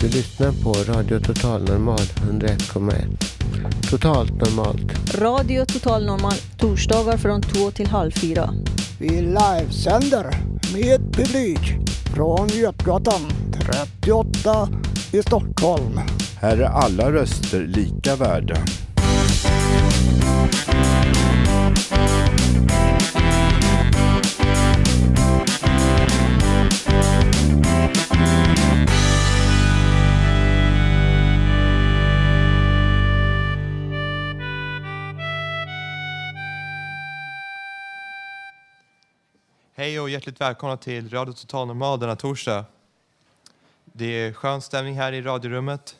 [0.00, 3.90] Du lyssnar på Radio Total Normal 101,1.
[3.90, 5.14] Totalt normalt.
[5.14, 8.50] Radio Total Normal torsdagar från två till halv fyra.
[8.98, 10.30] Vi livesänder
[10.74, 11.60] med publik
[12.14, 13.20] från Götgatan
[14.00, 14.68] 38
[15.12, 16.00] i Stockholm.
[16.40, 18.56] Här är alla röster lika värda.
[39.78, 42.64] Hej och hjärtligt välkomna till Radio Total Normal denna torsdag.
[43.84, 45.96] Det är skön stämning här i radiorummet.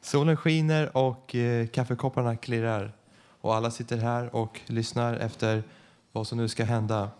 [0.00, 2.92] Solen skiner och eh, kaffekopparna klirrar.
[3.40, 5.62] Och alla sitter här och lyssnar efter
[6.12, 7.10] vad som nu ska hända.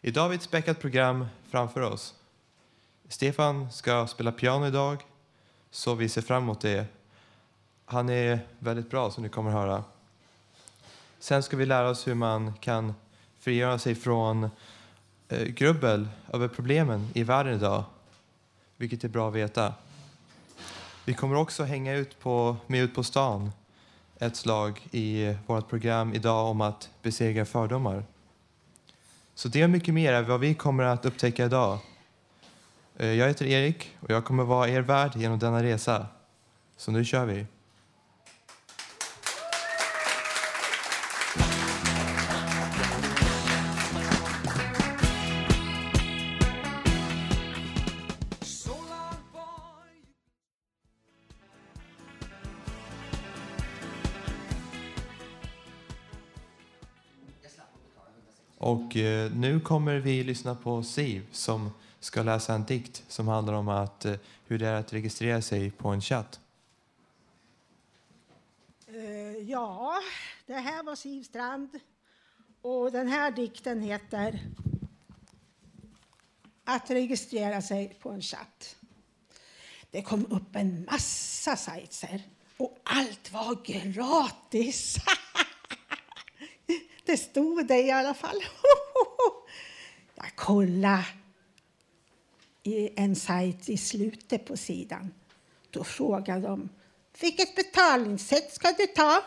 [0.00, 2.14] Idag har vi ett späckat program framför oss.
[3.08, 5.02] Stefan ska spela piano idag,
[5.70, 6.86] så vi ser fram emot det.
[7.84, 9.84] Han är väldigt bra som ni kommer att höra.
[11.18, 12.94] Sen ska vi lära oss hur man kan
[13.38, 14.50] frigöra sig från
[15.32, 17.84] Eh, grubbel över problemen i världen idag,
[18.76, 19.74] vilket är bra att veta.
[21.04, 23.52] Vi kommer också hänga ut på, med ut på stan
[24.18, 28.04] ett slag i vårt program idag om att besegra fördomar.
[29.34, 31.78] Så det och mycket mer är vad vi kommer att upptäcka idag.
[32.96, 36.06] Eh, jag heter Erik och jag kommer vara er värd genom denna resa.
[36.76, 37.46] Så nu kör vi.
[58.92, 61.70] Och eh, nu kommer vi lyssna på Siv som
[62.00, 64.14] ska läsa en dikt som handlar om att, eh,
[64.46, 66.40] hur det är att registrera sig på en chatt.
[68.86, 69.94] Eh, ja,
[70.46, 71.68] det här var Siv Strand
[72.62, 74.40] och den här dikten heter
[76.64, 78.76] Att registrera sig på en chatt.
[79.90, 82.22] Det kom upp en massa sajter
[82.56, 84.96] och allt var gratis.
[87.04, 88.42] Det stod det i alla fall.
[90.22, 91.04] bara kolla
[92.62, 95.14] i en sajt i slutet på sidan.
[95.70, 96.68] Då frågade de
[97.20, 99.22] vilket betalningssätt ska du ta?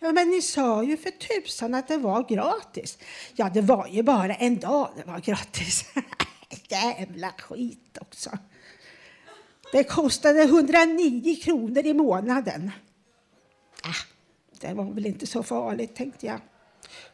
[0.00, 2.98] Ja, men ni sa ju för tusan att det var gratis.
[3.34, 5.84] Ja, det var ju bara en dag det var gratis.
[6.68, 8.30] Jävla skit också.
[9.72, 12.70] Det kostade 109 kronor i månaden.
[13.82, 14.06] Ah,
[14.60, 16.40] det var väl inte så farligt, tänkte jag.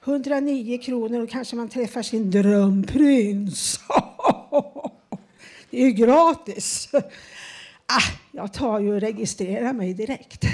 [0.04, 3.80] 109 kronor och kanske man träffar sin drömprins.
[5.70, 6.88] Det är ju gratis.
[7.86, 10.44] Ah, jag tar ju och registrerar mig direkt.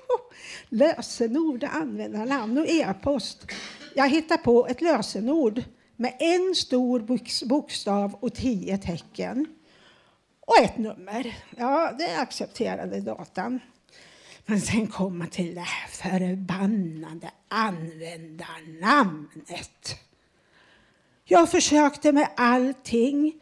[0.68, 3.46] Lösenord, användarnamn och e-post.
[3.94, 5.62] Jag hittar på ett lösenord
[5.96, 9.46] med en stor bokstav och tio tecken.
[10.40, 11.36] Och ett nummer.
[11.56, 13.60] Ja, det accepterade datan.
[14.46, 20.00] Men sen kom man till det här förbannade användarnamnet.
[21.24, 23.32] Jag försökte med allting.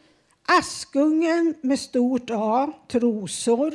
[0.45, 3.73] Askungen med stort A, trosor,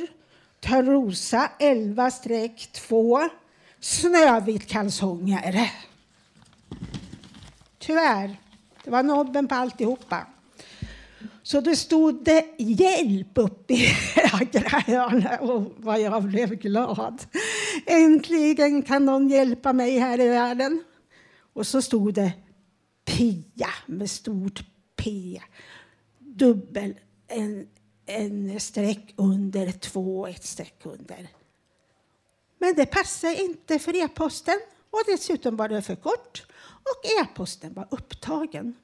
[0.59, 3.29] Trosa 11-2,
[3.79, 5.71] Snövit-kalsonger.
[7.79, 8.37] Tyvärr,
[8.83, 10.25] det var nobben på alltihopa.
[11.47, 13.85] Så det stod det hjälp uppe i
[14.85, 17.25] högra och vad jag blev glad.
[17.85, 20.83] Äntligen kan någon hjälpa mig här i världen.
[21.53, 22.33] Och så stod det
[23.05, 24.63] Pia med stort
[24.95, 25.41] P.
[26.19, 27.67] Dubbel, en,
[28.05, 31.27] en streck under, två, ett streck under.
[32.59, 34.59] Men det passade inte för e-posten
[34.91, 36.45] och dessutom var det för kort
[36.83, 38.75] och e-posten var upptagen.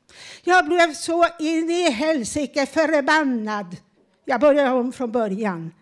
[0.43, 3.77] Jag blev så in i helsike förbannad.
[4.25, 5.73] Jag började om från början.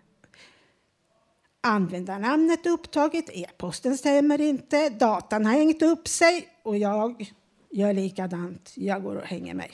[1.63, 7.31] Användarnamnet är upptaget, e-posten stämmer inte, datan har hängt upp sig och jag
[7.69, 8.71] gör likadant.
[8.75, 9.71] Jag går och hänger mig.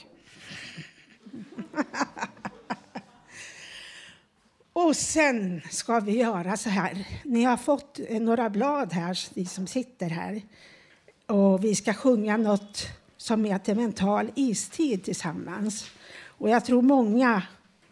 [4.79, 7.07] Och sen ska vi göra så här.
[7.24, 10.41] Ni har fått eh, några blad här, ni som sitter här.
[11.25, 12.88] Och vi ska sjunga något
[13.18, 15.85] som heter Mental istid tillsammans.
[16.25, 17.44] Och jag tror många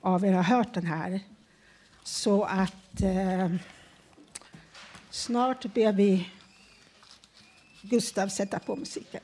[0.01, 1.19] av er har hört den här.
[2.03, 3.55] Så att eh,
[5.09, 6.29] snart ber vi
[7.81, 9.21] Gustav sätta på musiken.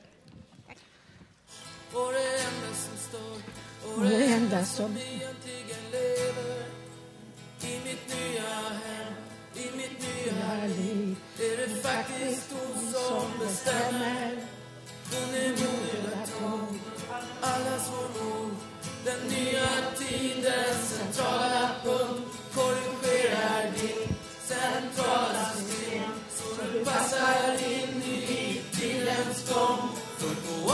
[1.92, 3.36] Och det enda som står
[3.92, 4.96] och Och det enda som
[10.66, 14.30] liv är det faktiskt hon som bestämmer.
[15.10, 16.80] Hon är moder att hon,
[17.40, 18.50] allas vår mor.
[19.04, 19.68] Den nya
[19.98, 24.14] tidens centrala punkt korrigerar din
[24.44, 29.88] centrala system så du passar in i tidens gång.
[30.18, 30.70] För på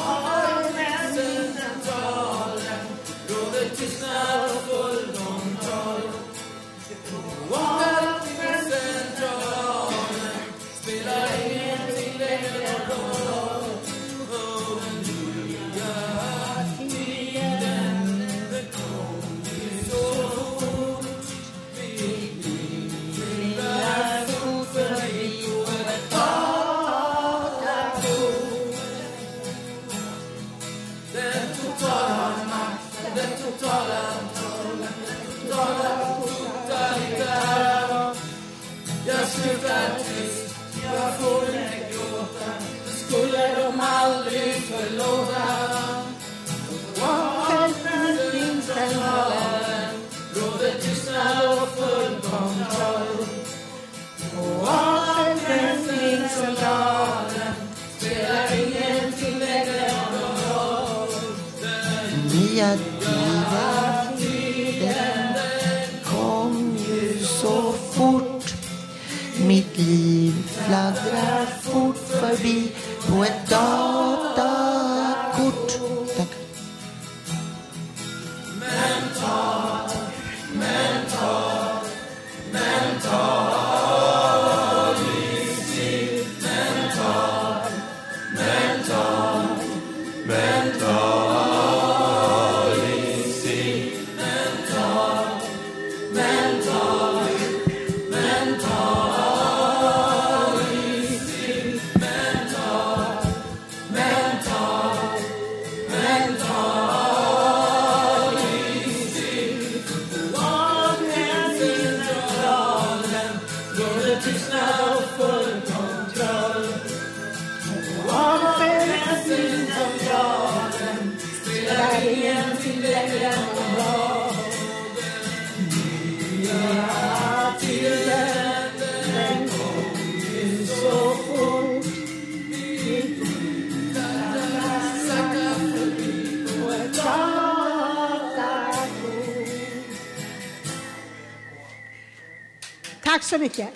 [143.28, 143.68] så mycket.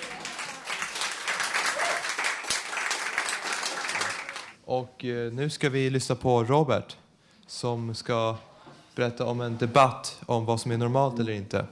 [4.64, 6.96] Och eh, nu ska vi lyssna på Robert
[7.46, 8.36] som ska
[8.94, 11.66] berätta om en debatt om vad som är normalt eller inte.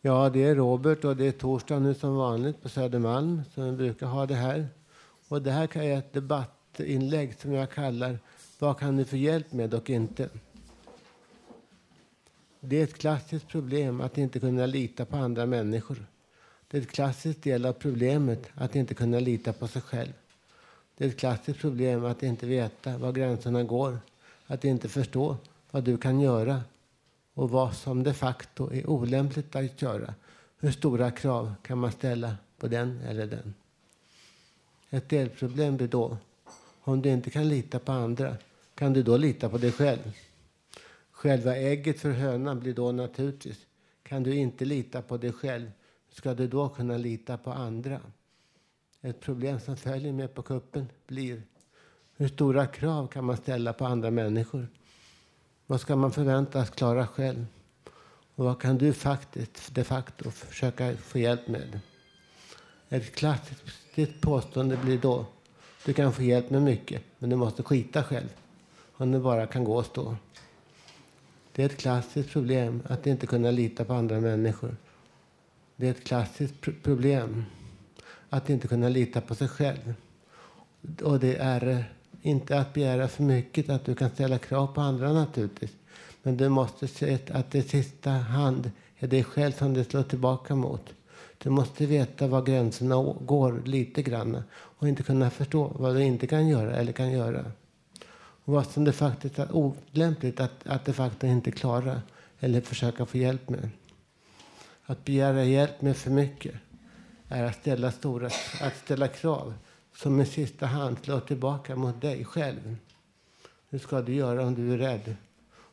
[0.00, 3.72] Ja, det är Robert och det är torsdag nu som vanligt på Södermalm som vi
[3.72, 4.68] brukar ha det här.
[5.28, 8.18] Och det här är ett debattinlägg som jag kallar
[8.58, 10.28] Vad kan du få hjälp med och inte?
[12.60, 16.06] Det är ett klassiskt problem att inte kunna lita på andra människor.
[16.68, 20.12] Det är ett klassiskt del av problemet att inte kunna lita på sig själv.
[20.96, 23.98] Det är ett klassiskt problem att inte veta var gränserna går.
[24.46, 25.36] Att inte förstå
[25.70, 26.62] vad du kan göra
[27.34, 30.14] och vad som de facto är olämpligt att göra.
[30.60, 33.54] Hur stora krav kan man ställa på den eller den?
[34.90, 36.16] Ett delproblem blir då,
[36.80, 38.36] om du inte kan lita på andra,
[38.74, 40.12] kan du då lita på dig själv?
[41.18, 43.66] Själva ägget för hönan blir då naturligtvis,
[44.02, 45.70] kan du inte lita på dig själv,
[46.10, 48.00] ska du då kunna lita på andra?
[49.00, 51.42] Ett problem som följer med på kuppen blir,
[52.16, 54.68] hur stora krav kan man ställa på andra människor?
[55.66, 57.46] Vad ska man förväntas klara själv?
[58.34, 61.80] Och vad kan du faktiskt de facto försöka få hjälp med?
[62.88, 65.26] Ett klassiskt påstående blir då
[65.84, 68.28] du kan få hjälp med mycket, men du måste skita själv.
[68.92, 70.16] Om du bara kan gå och stå.
[71.58, 74.76] Det är ett klassiskt problem att inte kunna lita på andra människor.
[75.76, 77.44] Det är ett klassiskt pr- problem
[78.28, 79.94] att inte kunna lita på sig själv.
[81.02, 81.80] Och det är eh,
[82.22, 85.70] inte att begära för mycket att du kan ställa krav på andra naturligtvis.
[86.22, 90.54] Men du måste se att det sista hand är dig själv som det slår tillbaka
[90.54, 90.94] mot.
[91.38, 96.26] Du måste veta var gränserna går lite grann och inte kunna förstå vad du inte
[96.26, 97.44] kan göra eller kan göra.
[98.48, 102.00] Och vad som det faktiskt är olämpligt att, att det faktiskt inte klarar
[102.40, 103.70] eller försöka få hjälp med.
[104.84, 106.54] Att begära hjälp med för mycket
[107.28, 108.26] är att ställa, stora,
[108.60, 109.54] att ställa krav
[109.96, 112.76] som i sista hand slår tillbaka mot dig själv.
[113.70, 115.16] Hur ska du göra om du är rädd?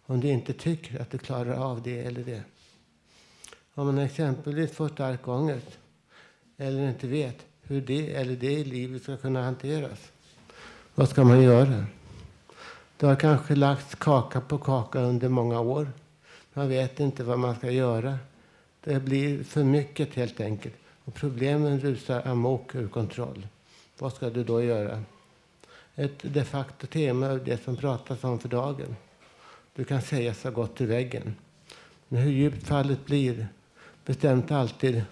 [0.05, 2.43] Om du inte tycker att du klarar av det eller det.
[3.73, 5.77] Om man exempelvis får stark ångest
[6.57, 10.11] eller inte vet hur det eller det i livet ska kunna hanteras.
[10.95, 11.85] Vad ska man göra?
[12.97, 15.91] Det har kanske lagts kaka på kaka under många år.
[16.53, 18.17] Man vet inte vad man ska göra.
[18.83, 20.75] Det blir för mycket helt enkelt.
[21.05, 23.47] Och problemen rusar amok ur kontroll.
[23.99, 25.03] Vad ska du då göra?
[25.95, 28.95] Ett de facto tema är det som pratas om för dagen.
[29.75, 31.35] Du kan säga så gott till väggen.
[32.07, 33.47] Men hur djupt fallet blir
[34.05, 35.03] bestämt alltid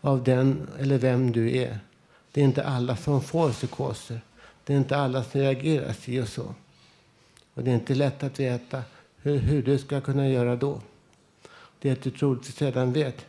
[0.00, 1.78] av den eller vem du är.
[2.32, 4.20] Det är inte alla som får psykoser.
[4.64, 6.54] Det är inte alla som reagerar si och så.
[7.56, 8.82] Och det är inte lätt att veta
[9.22, 10.80] hur, hur du ska kunna göra då.
[11.78, 13.26] Det du troligtvis redan vet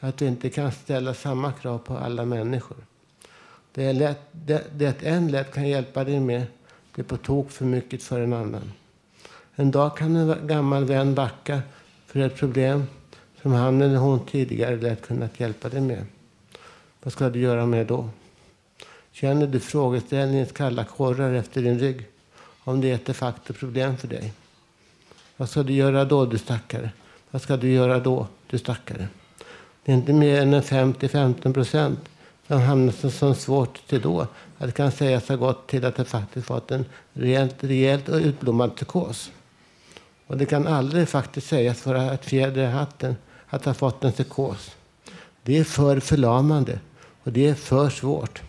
[0.00, 2.76] att du inte kan ställa samma krav på alla människor.
[3.72, 6.46] Det, är lätt, det, det en lätt kan hjälpa dig med
[6.94, 8.72] blir på tok för mycket för en annan.
[9.54, 11.62] En dag kan en gammal vän backa
[12.06, 12.84] för ett problem
[13.42, 16.06] som han eller hon tidigare lätt kunnat hjälpa dig med.
[17.02, 18.08] Vad ska du göra med då?
[19.12, 22.09] Känner du frågeställningens kalla korrar efter din rygg?
[22.70, 24.32] Om det är ett de facto problem för dig.
[25.36, 26.90] Vad ska du göra då, du stackare?
[27.30, 29.08] Vad ska du göra då, du stackare?
[29.84, 31.98] Det är inte mer än 50-15 procent
[32.46, 34.20] som hamnar som, så svårt till då
[34.58, 38.76] att det kan sägas ha gått till att det faktiskt fått en rejält, rejält utblommad
[38.76, 39.30] psykos.
[40.26, 44.12] Och det kan aldrig faktiskt sägas vara ett fjäder i hatten att ha fått en
[44.12, 44.70] psykos.
[45.42, 46.80] Det är för förlamande
[47.22, 48.42] och det är för svårt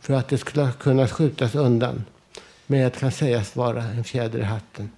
[0.00, 2.04] för att det skulle kunna skjutas undan
[2.70, 4.90] med att kan sägas vara en fjäder i hatten.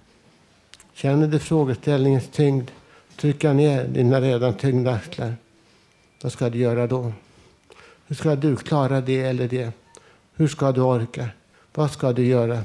[0.93, 2.69] Känner du frågeställningens tyngd,
[3.17, 5.35] trycka ner dina redan tyngda axlar.
[6.21, 7.13] Vad ska du göra då?
[8.07, 9.71] Hur ska du klara det eller det?
[10.35, 11.29] Hur ska du orka?
[11.73, 12.63] Vad ska du göra?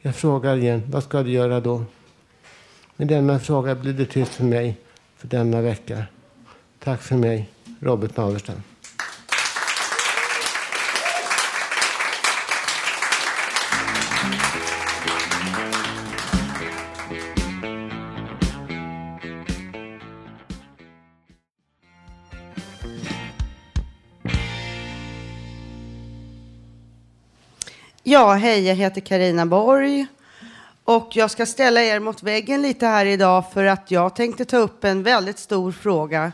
[0.00, 1.84] Jag frågar igen, vad ska du göra då?
[2.96, 4.76] Med denna fråga blir det tyst för mig
[5.16, 6.04] för denna vecka.
[6.78, 7.48] Tack för mig,
[7.80, 8.62] Robert Naverstam.
[28.14, 30.06] Ja, hej, jag heter Karina Borg
[30.84, 34.56] och jag ska ställa er mot väggen lite här idag för att jag tänkte ta
[34.56, 36.32] upp en väldigt stor fråga.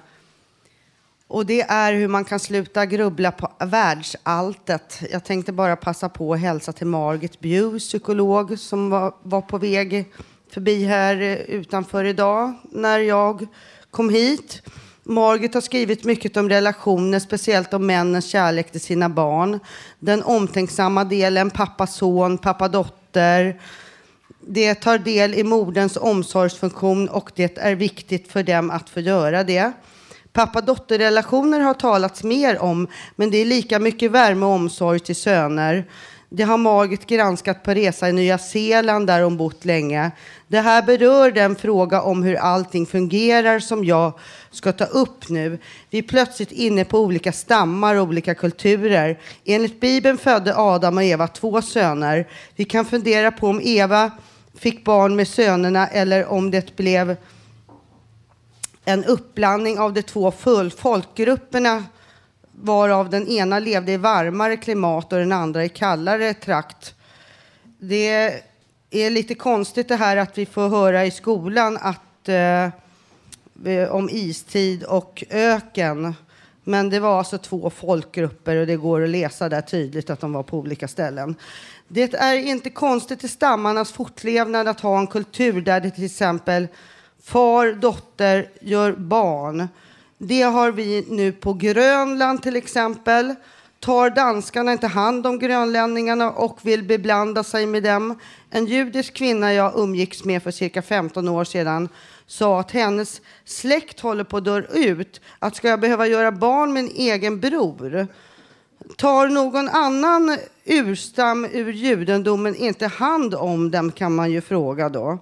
[1.27, 5.03] Och det är hur man kan sluta grubbla på världsalltet.
[5.11, 9.59] Jag tänkte bara passa på att hälsa till Margit Bju, psykolog, som var, var på
[9.59, 10.13] väg
[10.51, 11.17] förbi här
[11.49, 13.47] utanför idag när jag
[13.91, 14.63] kom hit.
[15.11, 19.61] Margit har skrivit mycket om relationer, speciellt om männens kärlek till sina barn.
[19.99, 23.61] Den omtänksamma delen, pappa-son, pappa-dotter.
[24.41, 29.45] Det tar del i moderns omsorgsfunktion och det är viktigt för dem att få göra
[29.45, 29.73] det.
[30.33, 35.85] Pappa-dotter-relationer har talats mer om, men det är lika mycket värme och omsorg till söner.
[36.33, 40.11] Det har Margit granskat på resa i Nya Zeeland där hon bott länge.
[40.49, 44.13] Det här berör den fråga om hur allting fungerar som jag
[44.51, 45.59] ska ta upp nu.
[45.91, 49.19] Vi är plötsligt inne på olika stammar och olika kulturer.
[49.45, 52.29] Enligt Bibeln födde Adam och Eva två söner.
[52.57, 54.11] Vi kan fundera på om Eva
[54.55, 57.17] fick barn med sönerna eller om det blev
[58.85, 60.33] en uppblandning av de två
[60.77, 61.85] folkgrupperna
[62.63, 66.95] varav den ena levde i varmare klimat och den andra i kallare trakt.
[67.79, 68.43] Det
[68.91, 72.69] är lite konstigt det här att vi får höra i skolan att, eh,
[73.91, 76.15] om istid och öken.
[76.65, 80.33] Men det var alltså två folkgrupper och det går att läsa där tydligt att de
[80.33, 81.35] var på olika ställen.
[81.89, 86.69] Det är inte konstigt i stammarnas fortlevnad att ha en kultur där det till exempel
[87.23, 89.69] far, dotter gör barn.
[90.23, 93.35] Det har vi nu på Grönland till exempel.
[93.79, 98.19] Tar danskarna inte hand om grönlänningarna och vill beblanda sig med dem?
[98.51, 101.89] En judisk kvinna jag umgicks med för cirka 15 år sedan
[102.27, 105.21] sa att hennes släkt håller på att dö ut.
[105.39, 108.07] Att ska jag behöva göra barn med en egen bror?
[108.97, 115.19] Tar någon annan urstam ur judendomen inte hand om dem kan man ju fråga då.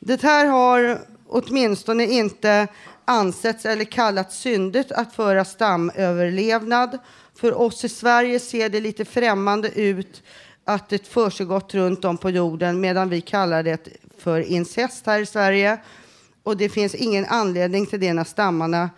[0.00, 0.98] Det här har
[1.32, 2.68] åtminstone inte
[3.04, 6.98] ansetts eller kallats syndigt att föra stamöverlevnad.
[7.34, 10.22] För oss i Sverige ser det lite främmande ut
[10.64, 15.26] att det försiggått runt om på jorden medan vi kallar det för incest här i
[15.26, 15.78] Sverige.
[16.42, 18.90] Och det finns ingen anledning till det när stammarna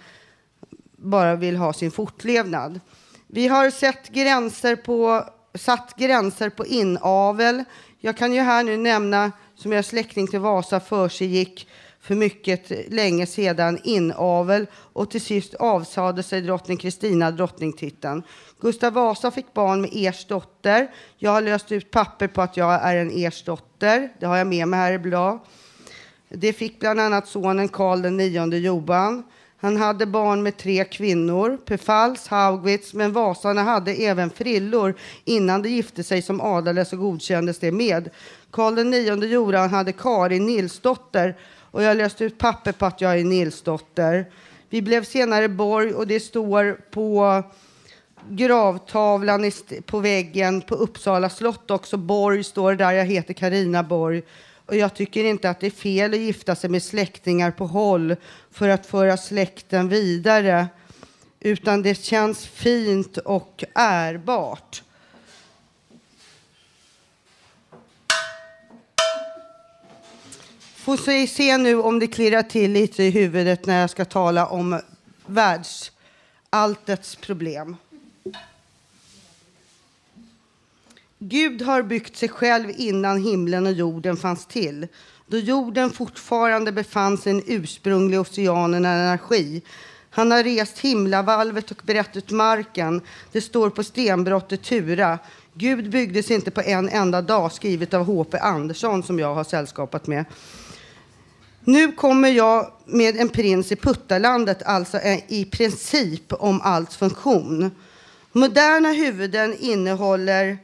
[0.96, 2.80] bara vill ha sin fortlevnad.
[3.26, 7.64] Vi har sett gränser på, satt gränser på inavel.
[8.00, 11.68] Jag kan ju här nu nämna, som jag är släkting till Vasa, försiggick
[12.04, 18.22] för mycket länge sedan inavel och till sist avsade sig drottning Kristina drottningtiteln.
[18.60, 20.90] Gustav Vasa fick barn med Ers dotter.
[21.16, 24.12] Jag har löst ut papper på att jag är en Ers dotter.
[24.20, 25.38] Det har jag med mig här i blad.
[26.28, 29.24] Det fick bland annat sonen Karl den nionde Johan.
[29.56, 34.94] Han hade barn med tre kvinnor, Pefals, Haugwitz, men Vasarna hade även frillor
[35.24, 38.10] innan de gifte sig som adades och godkändes det med.
[38.50, 41.36] Karl den nionde Johan hade Karin Nilsdotter
[41.74, 44.26] och jag läste ut papper på att jag är Nilsdotter.
[44.70, 47.42] Vi blev senare borg och det står på
[48.28, 49.52] gravtavlan
[49.86, 51.96] på väggen på Uppsala slott också.
[51.96, 54.22] Borg står där, jag heter Karina Borg.
[54.66, 58.16] Och jag tycker inte att det är fel att gifta sig med släktingar på håll
[58.50, 60.66] för att föra släkten vidare.
[61.40, 64.82] Utan det känns fint och ärbart.
[70.84, 74.80] Får se nu om det klirrar till lite i huvudet när jag ska tala om
[75.26, 77.76] världsalltets problem.
[81.18, 84.86] Gud har byggt sig själv innan himlen och jorden fanns till.
[85.26, 89.62] Då jorden fortfarande befann sig i en ursprunglig oceanen energi.
[90.10, 93.00] Han har rest himlavalvet och brett ut marken.
[93.32, 95.18] Det står på stenbrottet Tura.
[95.54, 98.38] Gud byggdes inte på en enda dag, skrivet av H.P.
[98.38, 100.24] Andersson som jag har sällskapat med.
[101.64, 107.70] Nu kommer jag med en prins i puttarlandet, alltså i princip om allt funktion.
[108.32, 110.58] Moderna huvuden innehåller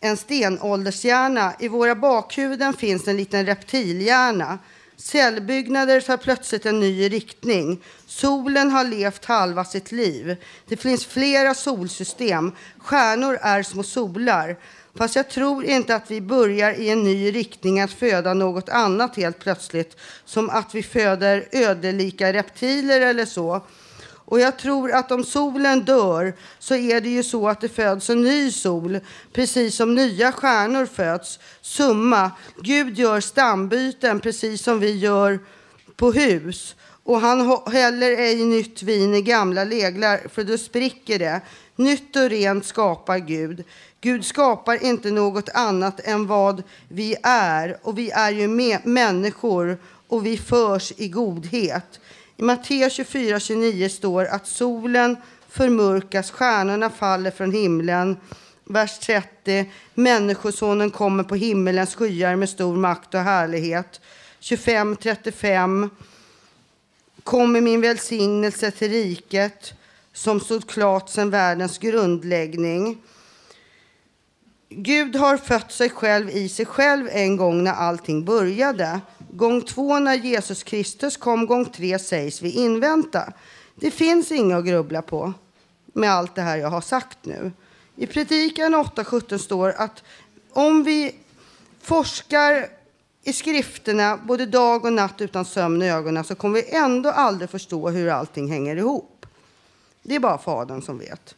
[0.00, 1.52] en stenåldershjärna.
[1.58, 4.58] I våra bakhuvuden finns en liten reptilhjärna.
[4.96, 7.82] Cellbyggnader tar plötsligt en ny riktning.
[8.06, 10.36] Solen har levt halva sitt liv.
[10.68, 12.52] Det finns flera solsystem.
[12.78, 14.56] Stjärnor är små solar.
[14.98, 19.16] Fast jag tror inte att vi börjar i en ny riktning att föda något annat
[19.16, 19.96] helt plötsligt.
[20.24, 23.66] Som att vi föder ödelika reptiler eller så.
[24.28, 28.10] Och jag tror att om solen dör så är det ju så att det föds
[28.10, 29.00] en ny sol,
[29.32, 31.38] precis som nya stjärnor föds.
[31.60, 32.30] Summa,
[32.60, 35.38] Gud gör stambyten precis som vi gör
[35.96, 36.76] på hus.
[37.04, 41.40] Och han häller ej nytt vin i gamla leglar, för då spricker det.
[41.76, 43.64] Nytt och rent skapar Gud.
[44.00, 47.78] Gud skapar inte något annat än vad vi är.
[47.82, 48.48] Och vi är ju
[48.84, 52.00] människor och vi förs i godhet.
[52.36, 55.16] I Matteus 24, 29 står att solen
[55.48, 58.16] förmörkas, stjärnorna faller från himlen.
[58.64, 59.70] Vers 30.
[59.94, 64.00] Människosonen kommer på himmelens skyar med stor makt och härlighet.
[64.40, 65.90] 25, 35.
[67.24, 69.74] Kommer min välsignelse till riket
[70.12, 72.98] som stod klart sedan världens grundläggning.
[74.70, 79.00] Gud har fött sig själv i sig själv en gång när allting började.
[79.30, 83.32] Gång två när Jesus Kristus kom, gång tre sägs vi invänta.
[83.74, 85.32] Det finns inget att grubbla på
[85.92, 87.52] med allt det här jag har sagt nu.
[87.96, 90.02] I predikan 8.17 står att
[90.52, 91.14] om vi
[91.82, 92.68] forskar
[93.22, 97.50] i skrifterna både dag och natt utan sömn i ögonen så kommer vi ändå aldrig
[97.50, 99.26] förstå hur allting hänger ihop.
[100.02, 101.34] Det är bara Fadern som vet.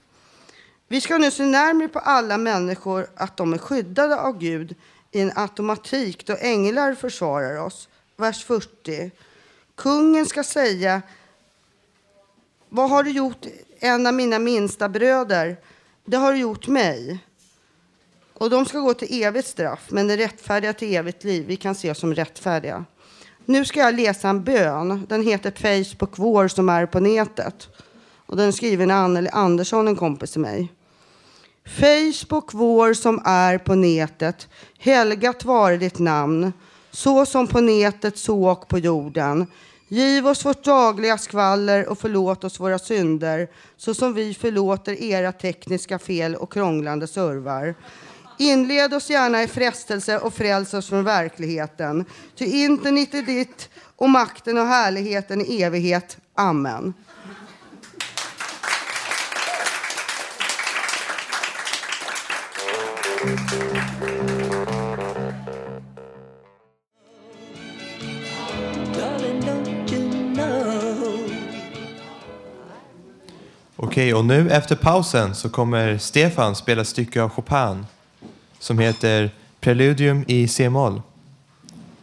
[0.93, 4.75] Vi ska nu se närmare på alla människor att de är skyddade av Gud
[5.13, 7.89] i en automatik då änglar försvarar oss.
[8.17, 9.11] Vers 40.
[9.75, 11.03] Kungen ska säga
[12.69, 13.47] Vad har du gjort
[13.79, 15.57] en av mina minsta bröder?
[16.05, 17.25] Det har du gjort mig.
[18.35, 21.47] Och de ska gå till evigt straff, men är rättfärdiga till evigt liv.
[21.47, 22.85] Vi kan se oss som rättfärdiga.
[23.45, 25.07] Nu ska jag läsa en bön.
[25.09, 27.69] Den heter Facebook vår som är på nätet.
[28.27, 30.73] Och den är skriven av Anneli Andersson, en kompis till mig.
[31.79, 36.53] Facebook vår som är på nätet, helgat vare ditt namn,
[36.91, 39.47] så som på nätet så och på jorden.
[39.89, 45.33] Giv oss vårt dagliga skvaller och förlåt oss våra synder, så som vi förlåter era
[45.33, 47.75] tekniska fel och krånglande servar.
[48.39, 52.05] Inled oss gärna i frestelse och fräls oss från verkligheten.
[52.37, 56.19] Ty internet är ditt och makten och härligheten i evighet.
[56.35, 56.95] Amen.
[73.77, 77.87] Okej, och nu efter pausen så kommer Stefan spela ett stycke av Chopin
[78.59, 81.03] som heter Preludium i c-moll.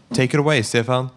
[0.10, 1.10] Take it away, Stefan.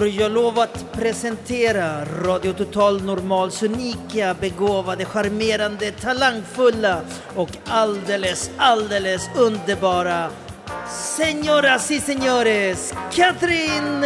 [0.00, 7.00] Får jag lov att presentera Radio Total Normals unika, begåvade, charmerande, talangfulla
[7.34, 10.30] och alldeles, alldeles underbara
[11.16, 14.04] Señoras y señores, Katrin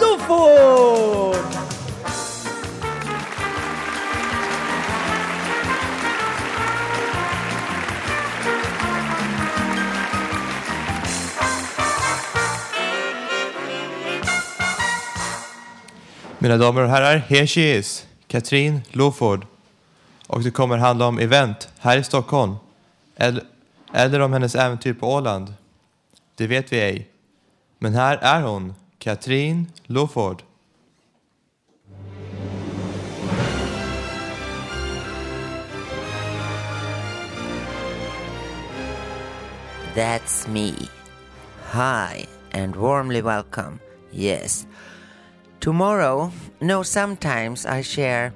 [0.00, 1.65] Loford!
[16.46, 19.46] Mina damer och herrar, here she is, Katrin Loford.
[20.26, 22.56] Och det kommer handla om event här i Stockholm.
[23.16, 23.44] Eller,
[23.92, 25.54] eller om hennes äventyr på Åland.
[26.34, 27.08] Det vet vi ej.
[27.78, 30.42] Men här är hon, Katrin Loford.
[39.94, 40.72] That's me.
[41.72, 43.78] Hi and warmly welcome.
[44.12, 44.66] Yes.
[45.66, 48.32] Tomorrow, no, sometimes I share.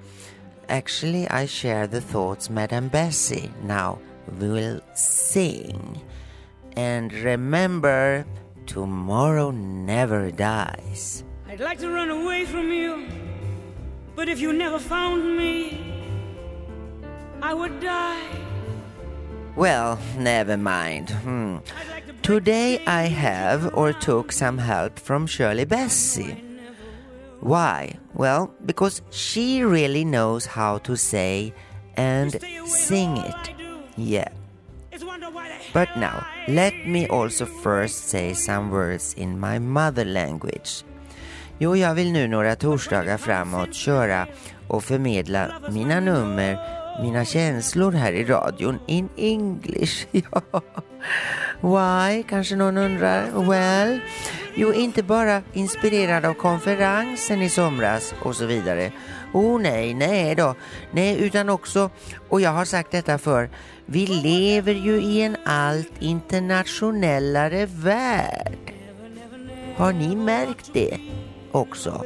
[0.69, 4.01] Actually, I share the thoughts Madame Bessie now
[4.41, 6.03] we will sing.
[6.75, 8.27] And remember,
[8.67, 11.23] tomorrow never dies.
[11.49, 13.07] I'd like to run away from you,
[14.17, 16.03] but if you never found me,
[17.41, 18.27] I would die.
[19.55, 21.11] Well, never mind.
[21.11, 21.59] Hmm.
[22.23, 26.50] Today I have or took some help from Shirley Bessie.
[27.41, 27.99] Why?
[28.13, 31.53] Well, because she really knows how to say
[31.97, 33.51] and sing it.
[33.97, 34.29] Yeah.
[35.73, 40.85] But now, let me also first say some words in my mother language.
[41.59, 44.27] Jo, jag vill nu några torsdagar framåt köra
[44.69, 46.59] och förmedla mina nummer,
[47.03, 50.07] mina känslor här i radion in English.
[50.13, 50.63] Ja.
[51.61, 53.49] Why, kanske någon undrar?
[53.49, 54.01] Well,
[54.55, 58.93] jo, inte bara inspirerad av konferensen i somras och så vidare.
[59.33, 60.55] Oh nej, nej då.
[60.91, 61.91] Nej, utan också,
[62.29, 63.51] och jag har sagt detta för
[63.87, 68.73] vi lever ju i en allt internationellare värld.
[69.77, 70.99] Har ni märkt det
[71.53, 72.05] också?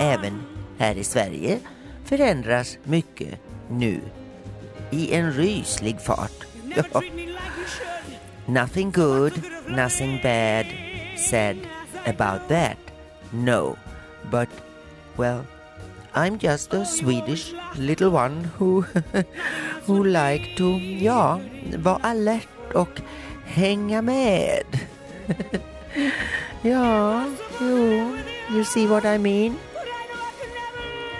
[0.00, 0.42] Även
[0.78, 1.58] här i Sverige
[2.04, 4.00] förändras mycket nu
[4.90, 6.46] i en ryslig fart.
[8.48, 10.66] Nothing good, nothing bad
[11.16, 11.56] said
[12.06, 12.78] about that.
[13.32, 13.76] No,
[14.30, 14.48] but
[15.18, 15.44] well,
[16.14, 18.86] I'm just a Swedish little one who
[19.86, 21.40] who like to, ja,
[21.76, 23.00] vara alert och
[23.44, 24.64] hänga med.
[26.62, 27.24] ja,
[27.60, 28.16] jo,
[28.50, 29.58] you see what I mean?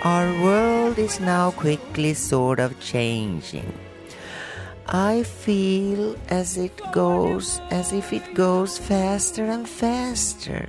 [0.05, 3.73] Our world is now quickly sort of changing.
[4.87, 10.69] I feel as it goes, as if it goes faster and faster.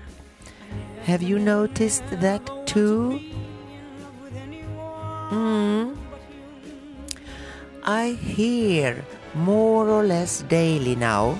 [1.04, 3.22] Have you noticed that too?
[5.30, 5.96] Mm.
[7.84, 11.38] I hear more or less daily now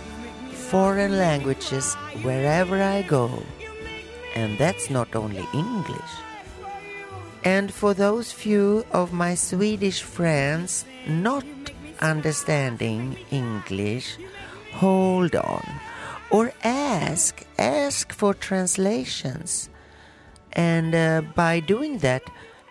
[0.70, 3.42] foreign languages wherever I go.
[4.36, 6.29] And that's not only English.
[7.44, 11.46] And for those few of my Swedish friends not
[12.02, 14.18] understanding English,
[14.74, 15.66] hold on.
[16.32, 19.70] Or ask, ask for translations.
[20.54, 22.24] And uh, by doing that,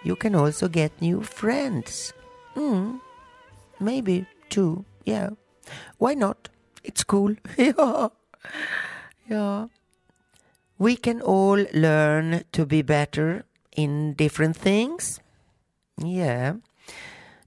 [0.05, 2.13] you can also get new friends.
[2.55, 3.01] Mm,
[3.81, 5.31] maybe two, yeah.
[5.99, 6.49] Why not?
[6.85, 7.35] It's cool.
[7.59, 8.09] yeah.
[9.29, 9.67] Yeah.
[10.79, 13.45] We can all learn to be better
[13.79, 15.21] in different things.
[16.03, 16.59] Yeah.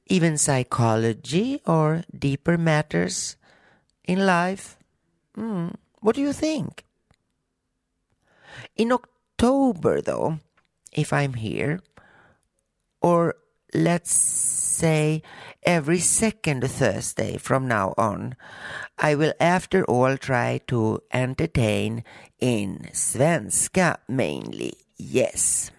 [0.08, 3.36] Even psychology or deeper matters
[4.08, 4.78] in life.
[5.36, 5.76] Mm.
[6.00, 6.86] What do you think?
[8.78, 10.40] In October, though,
[10.94, 11.82] if I'm here,
[13.02, 13.36] or
[13.74, 15.22] let's say
[15.64, 18.36] every second Thursday from now on,
[18.98, 22.04] I will after all try to entertain
[22.40, 24.74] in svenska mainly.
[24.96, 25.72] Yes.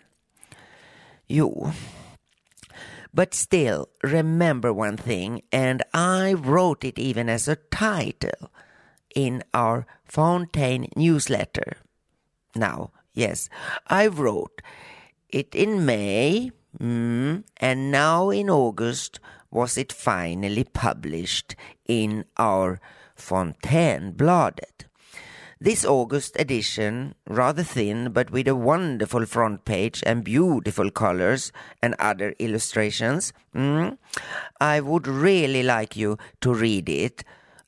[1.33, 1.73] Jo.
[3.15, 8.51] But still, remember one thing, and I wrote it even as a title
[9.15, 11.77] in our Fontaine newsletter.
[12.55, 13.49] Now, yes,
[13.87, 14.63] I wrote
[15.29, 21.55] it in May, mm, and now in August was it finally published
[21.87, 22.81] in our
[23.17, 24.85] Fontainebladet.
[25.63, 31.95] This August edition, rather thin but with a wonderful front page and beautiful colors and
[32.01, 33.97] other illustrations, mm,
[34.61, 37.23] I would really like you to read it.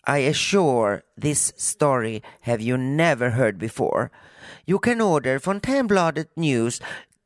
[0.05, 4.11] I assure this story have you never heard before.
[4.67, 6.81] You can order Fontainebladet News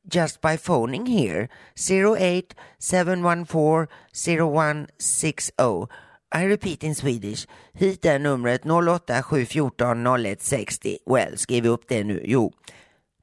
[0.07, 5.88] just by phoning here 08 714 0160.
[6.31, 7.47] I repeat in Swedish.
[7.73, 10.99] Hit är numret 08 714 0160.
[11.07, 12.23] Well, skriv upp det nu.
[12.25, 12.53] Jo.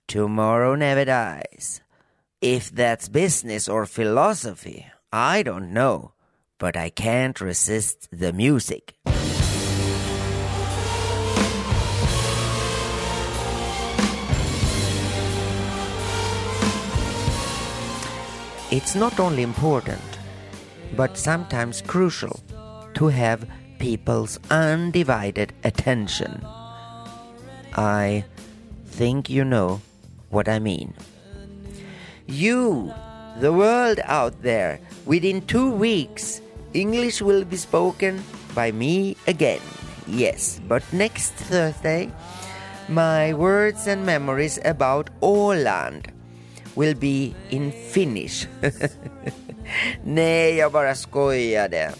[0.07, 1.81] Tomorrow never dies.
[2.41, 6.11] If that's business or philosophy, I don't know.
[6.59, 8.93] But I can't resist the music.
[18.71, 20.19] It's not only important,
[20.97, 22.39] but sometimes crucial
[22.95, 23.47] to have
[23.79, 26.41] people's undivided attention.
[27.75, 28.25] I
[28.85, 29.81] think you know
[30.29, 30.93] what I mean.
[32.25, 32.93] You,
[33.39, 36.41] the world out there, within two weeks,
[36.73, 38.23] English will be spoken
[38.55, 39.61] by me again.
[40.07, 42.09] Yes, but next Thursday,
[42.87, 46.07] my words and memories about Åland
[46.75, 48.47] will be in Finnish.
[50.03, 51.91] Nej, jag bara skojade.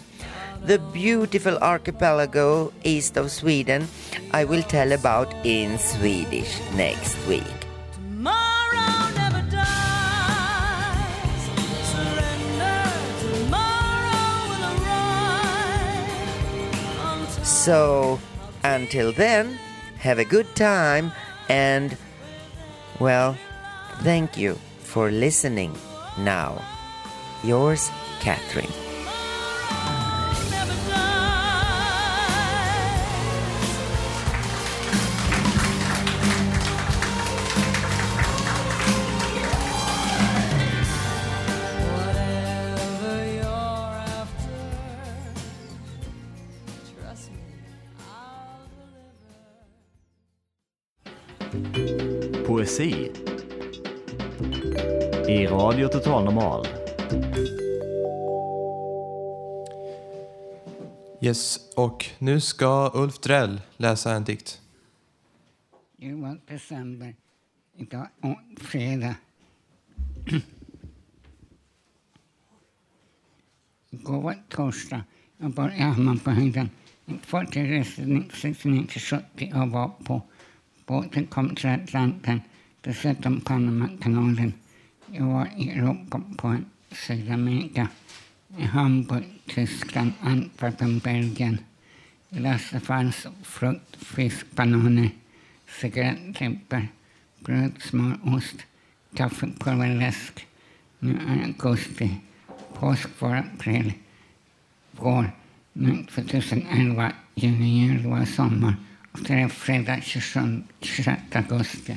[0.64, 3.88] The beautiful archipelago east of Sweden
[4.32, 7.44] I will tell about in Swedish next week.
[7.94, 11.42] Tomorrow never dies.
[11.86, 12.82] Surrender.
[13.22, 14.64] Tomorrow will
[17.14, 17.48] arise.
[17.48, 18.18] So,
[18.64, 19.58] until then,
[19.98, 21.12] have a good time
[21.48, 21.96] and,
[22.98, 23.36] well,
[24.02, 25.74] thank you for listening
[26.18, 26.60] now.
[27.44, 27.88] Yours,
[28.20, 28.85] Catherine.
[55.76, 56.66] Radio Total Normal.
[61.20, 64.60] Yes, och nu ska Ulf Drell läsa en dikt.
[65.96, 67.14] Det var december.
[67.76, 69.14] Idag är fredag.
[73.90, 75.04] Igår var torsdag.
[75.38, 76.70] Jag började hemma på höjden.
[77.22, 80.22] Folk reste 69-70 och var på
[80.86, 82.40] båten kom till Atlanten.
[82.80, 84.52] Dessutom Panamakanalen.
[85.18, 86.56] Jag var i Europa på
[86.90, 87.88] Sydamerika.
[88.58, 91.58] I Hamburg, Tyskland, Antwerpen, Belgien.
[92.30, 95.10] I Lasse fanns frukt, fisk, bananer,
[95.80, 96.88] cigarettklippor,
[97.40, 98.56] bröd, smör, ost,
[99.14, 100.46] kaffepulver, läsk.
[100.98, 102.10] Nu är augusti.
[102.74, 103.92] Påsk var april.
[104.90, 105.30] Vår.
[105.72, 108.76] Nu 2011, juni, juli var sommar.
[109.12, 111.96] Och det är fredag 27, 26 augusti.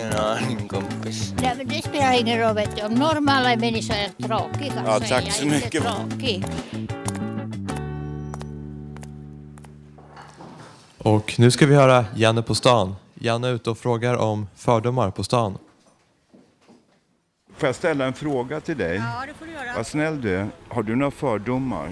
[0.00, 1.34] Ingen aning kompis.
[1.42, 2.54] Nej, men det spelar ingen roll.
[2.54, 2.82] Vet du.
[2.82, 5.82] Om normala människor är tråkiga Ja, så tack är jag så inte mycket.
[5.82, 6.44] tråkig.
[10.98, 12.94] Och nu ska vi höra Janne på stan.
[13.14, 15.58] Janne är ute och frågar om fördomar på stan.
[17.56, 18.96] Får jag ställa en fråga till dig?
[18.96, 19.76] Ja, det får du göra.
[19.76, 20.48] Vad snäll du är.
[20.68, 21.88] Har du några fördomar?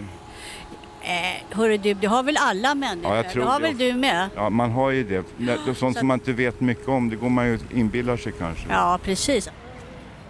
[1.09, 3.11] Eh, hörru du, det har väl alla människor?
[3.11, 3.67] Ja, jag tror det har det.
[3.67, 4.29] väl du med?
[4.37, 5.25] Ja, man har ju det.
[5.39, 8.17] det är sånt så- som man inte vet mycket om, det går man ju inbillar
[8.17, 8.65] sig kanske.
[8.71, 9.51] Ja, precis.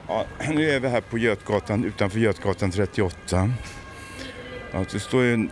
[0.08, 3.50] Ja, nu är vi här på Götgatan, utanför Götgatan 38.
[4.72, 5.50] Ja, det står ju en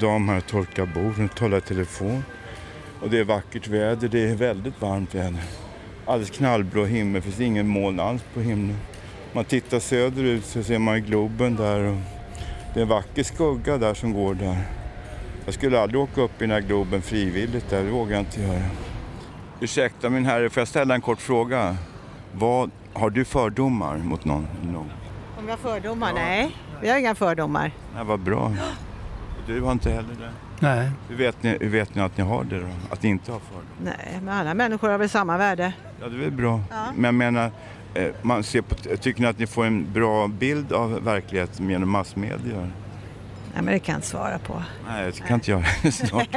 [0.00, 2.24] dam här och torkar bord och talar i telefon.
[3.02, 5.42] Och det är vackert väder, det är väldigt varmt väder.
[6.06, 8.76] Alldeles knallblå himmel, det finns ingen moln alls på himlen.
[9.32, 11.96] Man tittar söderut så ser man Globen där och
[12.74, 14.56] det är en vacker skugga där som går där.
[15.44, 18.42] Jag skulle aldrig åka upp i den här Globen frivilligt där, det vågar jag inte
[18.42, 18.62] göra.
[19.60, 21.76] Ursäkta min herre, får jag ställa en kort fråga?
[22.32, 24.46] Vad, har du fördomar mot någon?
[24.62, 24.90] någon?
[25.38, 26.12] Om jag har fördomar?
[26.12, 27.72] Nej, vi har inga fördomar.
[27.94, 28.52] Nej, vad bra.
[29.46, 30.30] Du har inte heller det?
[30.60, 30.90] Nej.
[31.08, 32.66] Hur vet ni, hur vet ni att ni har det då?
[32.90, 33.96] Att ni inte har fördomar?
[33.98, 35.72] Nej, men alla människor har väl samma värde.
[36.00, 36.60] Ja, det är väl bra.
[36.70, 36.84] Ja.
[36.94, 37.50] Men jag menar,
[38.22, 42.70] man ser på, tycker ni att ni får en bra bild av verkligheten genom massmedier?
[43.54, 44.62] Nej, men det kan jag inte svara på.
[44.88, 46.28] Nej, det kan inte jag snart.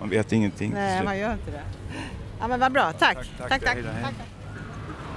[0.00, 0.70] Man vet ingenting.
[0.74, 1.62] Nej, man gör inte det.
[2.40, 2.92] Ja, men vad bra.
[2.98, 3.16] Tack.
[3.38, 3.64] Tack, tack.
[3.64, 3.74] tack.
[3.74, 4.14] Hej hej.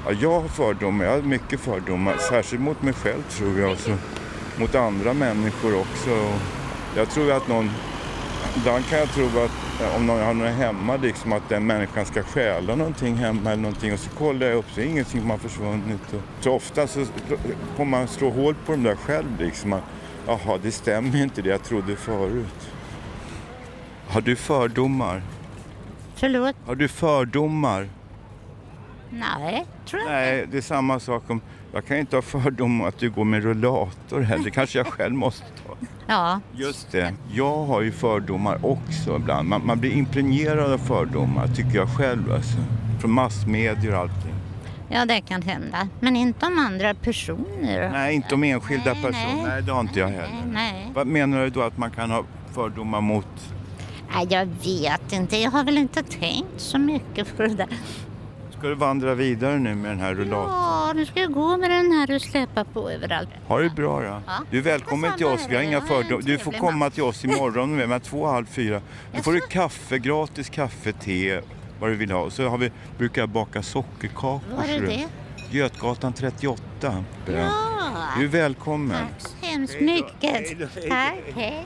[0.06, 2.17] Ja, jag har fördomar, jag har mycket fördomar.
[2.17, 3.77] Särskilt mot mig själv tror jag.
[3.77, 3.91] Så
[4.60, 6.12] mot andra människor också.
[6.12, 6.39] Och
[6.97, 7.71] Jag tror att någon...
[8.58, 12.06] Ibland kan jag tro att eh, om någon har något hemma, liksom att den människan
[12.06, 13.93] ska stjäla någonting hemma eller någonting.
[13.93, 16.13] Och så kollar jag upp så är ingenting som har försvunnit.
[16.13, 17.06] Och så ofta så
[17.75, 19.73] får man slå hål på dem där själv liksom.
[19.73, 19.84] Att,
[20.27, 22.69] Jaha, det stämmer ju inte det jag trodde förut.
[24.08, 25.21] Har du fördomar?
[26.15, 26.56] Förlåt?
[26.65, 27.89] Har du fördomar?
[29.10, 31.41] Nej, tror jag Nej, det är samma sak om...
[31.73, 34.43] Jag kan inte ha fördom om att du går med rullator heller.
[34.43, 35.75] Det kanske jag själv måste ta.
[36.07, 36.39] Ja.
[36.53, 37.13] Just det.
[37.34, 39.49] Jag har ju fördomar också ibland.
[39.49, 42.31] Man, man blir impregnerad av fördomar, tycker jag själv.
[42.34, 42.57] Alltså.
[43.01, 44.34] Från massmedier och allting.
[44.89, 45.88] Ja, det kan hända.
[45.99, 47.89] Men inte om andra personer.
[47.91, 49.36] Nej, inte om enskilda Nej, personer.
[49.36, 49.43] nej.
[49.47, 50.43] Nej, det har inte jag heller.
[50.53, 50.91] Nej.
[50.93, 53.53] Vad menar du då att man kan ha fördomar mot?
[54.15, 55.38] Nej, jag vet inte.
[55.38, 57.67] Jag har väl inte tänkt så mycket på det där.
[58.62, 60.50] Ska du vandra vidare nu med den här rullatorn?
[60.50, 63.30] Ja, nu ska jag gå med den här och släppa på överallt.
[63.47, 64.06] Ha det bra då.
[64.06, 64.21] Ja.
[64.52, 65.45] Du är välkommen till oss.
[65.50, 66.21] Vi har inga fördomar.
[66.21, 68.82] Du får komma till oss imorgon med, med två, halv fyra.
[69.15, 71.41] Då får du kaffe, gratis kaffe, te,
[71.80, 72.19] vad du vill ha.
[72.19, 74.39] Och så har vi, brukar jag baka sockerkakor.
[74.56, 75.08] Var är det?
[75.58, 76.63] Götgatan 38.
[77.26, 77.52] Ja.
[78.17, 78.97] Du är välkommen.
[78.97, 80.60] Tack så hemskt mycket.
[80.89, 81.65] Tack, hej.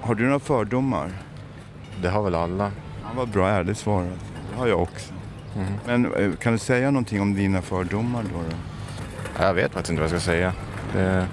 [0.00, 1.12] Har du några fördomar?
[2.02, 2.72] Det har väl alla.
[3.02, 4.18] Ja, vad bra, ärligt svarat.
[4.52, 5.14] Det har jag också.
[5.86, 8.38] Men eh, kan du säga någonting om dina fördomar då?
[8.38, 8.56] då?
[9.38, 10.52] Jag vet faktiskt inte vad jag ska säga.
[10.92, 11.26] Det...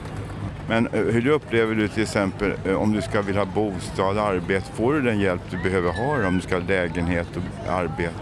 [0.69, 4.71] Men eh, hur upplever du till exempel eh, om du ska vilja ha bostad, arbete?
[4.73, 8.13] Får du den hjälp du behöver ha om du ska ha lägenhet och arbete?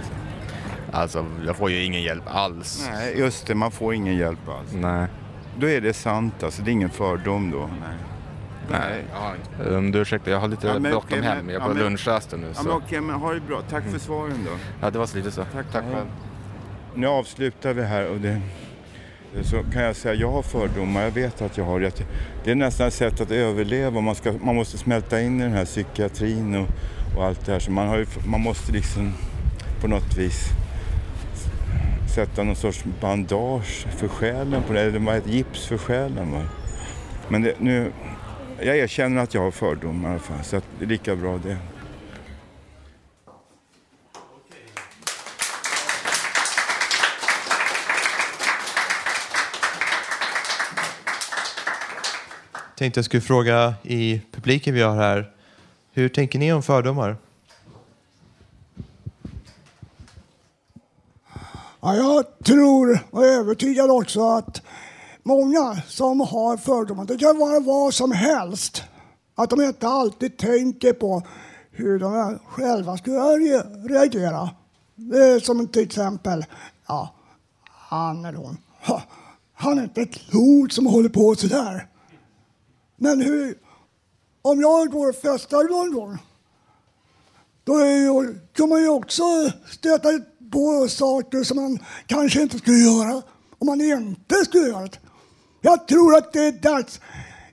[0.91, 2.89] Alltså, jag får ju ingen hjälp alls.
[2.91, 3.55] Nej, just det.
[3.55, 4.69] Man får ingen hjälp alls.
[4.73, 5.07] Nej.
[5.57, 6.61] Då är det sant alltså.
[6.61, 7.69] Det är ingen fördom då.
[7.79, 7.97] Nej.
[8.71, 9.03] Nej.
[9.69, 11.49] Um, du ursäkta, jag har lite Ja, bråttom okej, hem.
[11.49, 12.47] Jag är ja, på men- lunchrasten nu.
[12.55, 13.61] Ja, men okej, men ha det bra.
[13.69, 14.51] Tack för svaren då.
[14.81, 15.43] Ja, det var så lite så.
[15.53, 16.05] Tack, Tack själv.
[16.95, 18.41] Nu avslutar vi här och det,
[19.43, 21.01] så kan jag säga jag har fördomar.
[21.01, 22.03] Jag vet att jag har det.
[22.43, 24.01] Det är nästan ett sätt att överleva.
[24.01, 26.67] Man, ska, man måste smälta in i den här psykiatrin och,
[27.17, 27.59] och allt det här.
[27.59, 29.13] Så man, har ju, man måste liksom
[29.81, 30.39] på något vis
[32.15, 34.81] sätta någon sorts bandage för själen på det.
[34.81, 36.31] Eller vad heter gips för själen.
[36.31, 36.41] Va?
[37.29, 37.91] Men det, nu,
[38.61, 40.43] jag erkänner att jag har fördomar i alla fall.
[40.43, 41.57] Så att det är lika bra det.
[52.77, 55.31] Tänkte jag skulle fråga i publiken vi har här.
[55.93, 57.17] Hur tänker ni om fördomar?
[61.81, 64.61] Ja, jag tror och är övertygad också att
[65.25, 68.83] många som har fördomar, det kan vara vad som helst,
[69.35, 71.23] att de inte alltid tänker på
[71.71, 73.19] hur de själva skulle
[73.87, 74.49] reagera.
[74.95, 76.45] Det är som till exempel,
[76.87, 77.15] ja,
[77.69, 78.57] han eller hon,
[79.53, 81.87] han är inte klok som håller på sådär.
[82.97, 83.57] Men hur,
[84.41, 86.17] om jag går och festar någon gång,
[87.63, 87.73] då
[88.53, 89.23] kan man ju också
[89.67, 90.09] stöta
[90.51, 93.21] på saker som man kanske inte skulle göra
[93.57, 94.99] om man inte skulle göra det.
[95.65, 97.01] Jag tror att det är dags,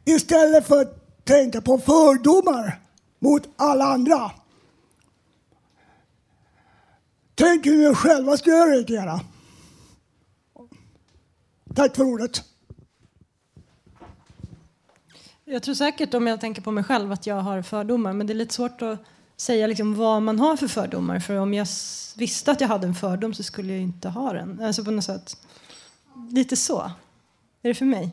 [0.05, 2.81] istället för att tänka på fördomar
[3.19, 4.31] mot alla andra,
[7.35, 9.21] tänk hur ni själva skulle reagera.
[11.75, 12.45] Tack för ordet.
[15.45, 18.33] Jag tror säkert om jag tänker på mig själv att jag har fördomar men det
[18.33, 18.99] är lite svårt att
[19.37, 21.67] säga liksom vad man har för fördomar för om jag
[22.17, 24.61] visste att jag hade en fördom så skulle jag inte ha den.
[24.61, 25.37] Alltså på något sätt.
[26.31, 26.91] Lite så.
[27.63, 28.11] Är det för mig?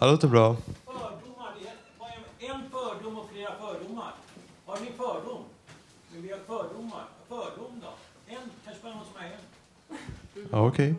[0.00, 0.56] Det låter bra.
[0.84, 1.54] Fördomar,
[2.40, 4.14] det är en fördom och flera fördomar.
[4.66, 5.42] Har ni en fördom?
[6.12, 7.04] Men vi har fördomar.
[7.28, 7.88] Fördom då?
[8.34, 10.48] En, kanske bara någon som har en.
[10.52, 10.94] Ja, Okej.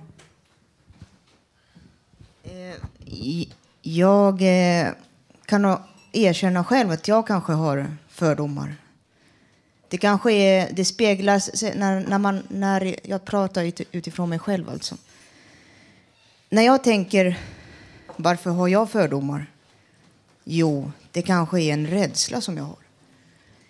[3.05, 3.49] I-
[3.81, 4.87] Jag eh,
[5.45, 5.77] kan nog
[6.11, 8.75] erkänna själv att jag kanske har fördomar.
[9.87, 14.69] Det kanske är, det speglas när, när, man, när jag pratar ut, utifrån mig själv
[14.69, 14.95] alltså.
[16.53, 17.39] När jag tänker,
[18.15, 19.45] varför har jag fördomar?
[20.43, 22.77] Jo, det kanske är en rädsla som jag har.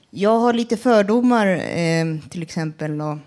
[0.09, 3.17] Jag har lite fördomar, eh, till exempel att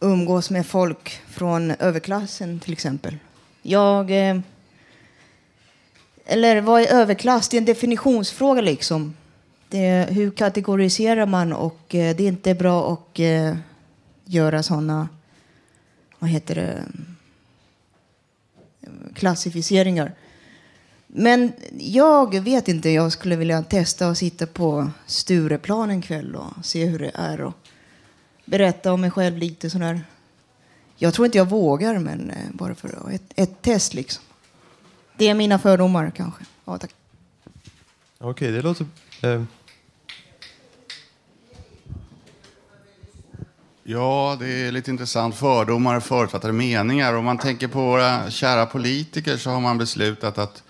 [0.00, 3.16] umgås med folk från överklassen till exempel.
[3.62, 4.10] Jag...
[4.10, 4.40] Eh,
[6.26, 7.48] eller vad är överklass?
[7.48, 9.14] Det är en definitionsfråga liksom.
[9.68, 11.52] Det hur kategoriserar man?
[11.52, 13.56] Och eh, det är inte bra att eh,
[14.24, 15.08] göra sådana,
[16.18, 16.82] vad heter det,
[19.14, 20.14] klassificeringar.
[21.06, 26.66] Men jag vet inte, jag skulle vilja testa att sitta på Stureplan en kväll och
[26.66, 27.54] se hur det är och
[28.44, 30.00] berätta om mig själv lite sådär.
[30.96, 34.24] Jag tror inte jag vågar, men eh, bara för ett, ett test liksom.
[35.16, 36.44] Det är mina fördomar kanske.
[36.64, 36.94] Ja, tack.
[38.18, 38.86] Okej, det låter...
[39.22, 39.42] Eh,
[43.90, 45.34] Ja, det är lite intressant.
[45.34, 47.14] Fördomar och förutfattade meningar.
[47.14, 50.62] Om man tänker på våra kära politiker så har man beslutat att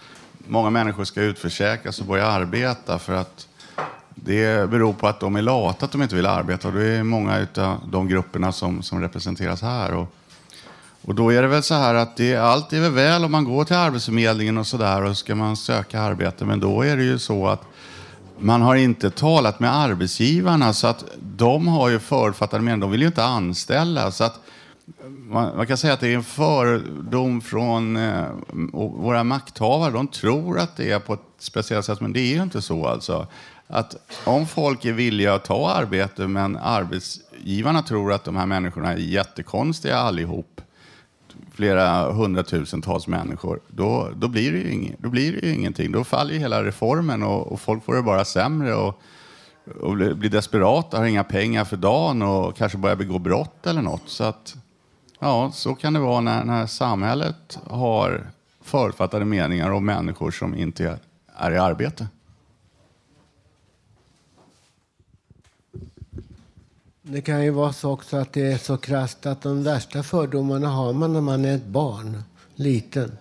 [0.46, 3.48] många människor ska utförsäkras och börja arbeta för att
[4.14, 6.68] det beror på att de är lata, att de inte vill arbeta.
[6.68, 9.94] Och det är många av de grupperna som, som representeras här.
[9.94, 10.14] Och,
[11.02, 13.44] och då är det väl så här att det, allt är väl väl om man
[13.44, 16.44] går till Arbetsförmedlingen och så där och ska man söka arbete.
[16.44, 17.62] Men då är det ju så att
[18.38, 22.80] man har inte talat med arbetsgivarna så att de har ju förutfattade meningar.
[22.80, 24.10] De vill ju inte anställa.
[24.10, 24.40] Så att
[25.06, 28.24] man, man kan säga att det är en fördom från eh,
[28.72, 29.92] våra makthavare.
[29.92, 32.86] De tror att det är på ett speciellt sätt, men det är ju inte så.
[32.86, 33.26] Alltså.
[33.66, 38.92] Att om folk är villiga att ta arbete, men arbetsgivarna tror att de här människorna
[38.92, 40.60] är jättekonstiga allihop,
[41.52, 45.92] flera hundratusentals människor, då, då, blir det ju ing, då blir det ju ingenting.
[45.92, 49.00] Då faller ju hela reformen och, och folk får det bara sämre och,
[49.80, 53.82] och blir blir desperata, har inga pengar för dagen och kanske börjar begå brott eller
[53.82, 54.02] något.
[54.06, 54.56] Så att,
[55.20, 58.26] ja, så kan det vara när, när samhället har
[58.62, 60.98] förutfattade meningar om människor som inte
[61.36, 62.06] är i arbete.
[67.10, 70.68] Det kan ju vara så också att det är så krasst att de värsta fördomarna
[70.68, 72.22] har man när man är ett barn,
[72.54, 73.18] liten.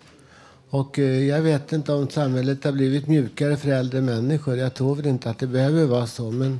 [0.69, 4.57] Och eh, jag vet inte om samhället har blivit mjukare för äldre människor.
[4.57, 6.59] Jag tror väl inte att det behöver vara så, men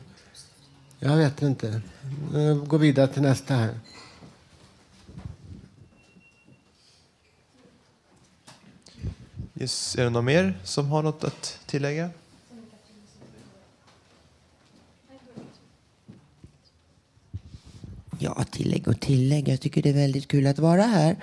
[0.99, 1.82] jag vet inte.
[2.67, 3.80] Gå vidare till nästa här.
[9.59, 12.09] yes, är det någon mer som har något att tillägga?
[18.19, 18.43] Ja,
[19.08, 19.47] tillägg.
[19.47, 21.16] Jag tycker det är väldigt kul att vara här.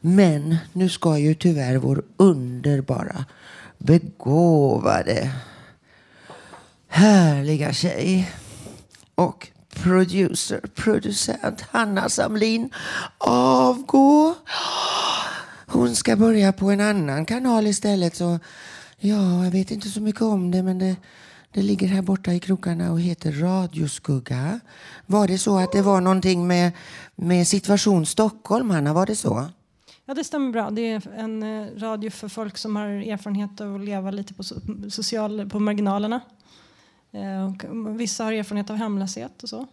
[0.00, 3.24] Men nu ska ju tyvärr vår underbara,
[3.78, 5.30] begåvade,
[6.88, 8.30] härliga tjej
[9.14, 12.70] och producer, producent Hanna Samlin
[13.18, 14.34] avgå.
[15.66, 18.16] Hon ska börja på en annan kanal istället.
[18.16, 18.38] Så
[18.98, 20.96] ja, jag vet inte så mycket om det, men det,
[21.56, 24.60] det ligger här borta i krokarna och heter Radioskugga.
[25.06, 26.72] Var det så att det var någonting med,
[27.14, 28.92] med Situation Stockholm, Hanna?
[28.92, 29.46] Var det så?
[30.06, 30.70] Ja, det stämmer bra.
[30.70, 34.42] Det är en eh, radio för folk som har erfarenhet av att leva lite på,
[34.42, 36.20] so- social, på marginalerna.
[37.12, 39.66] Eh, och vissa har erfarenhet av hemlöshet och så.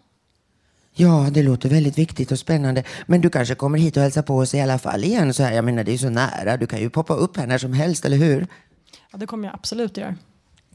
[0.93, 2.83] Ja, det låter väldigt viktigt och spännande.
[3.05, 5.51] Men du kanske kommer hit och hälsar på oss i alla fall igen så här.
[5.51, 6.57] Jag menar, det är så nära.
[6.57, 8.47] Du kan ju poppa upp här när som helst, eller hur?
[9.11, 10.15] Ja, det kommer jag absolut göra.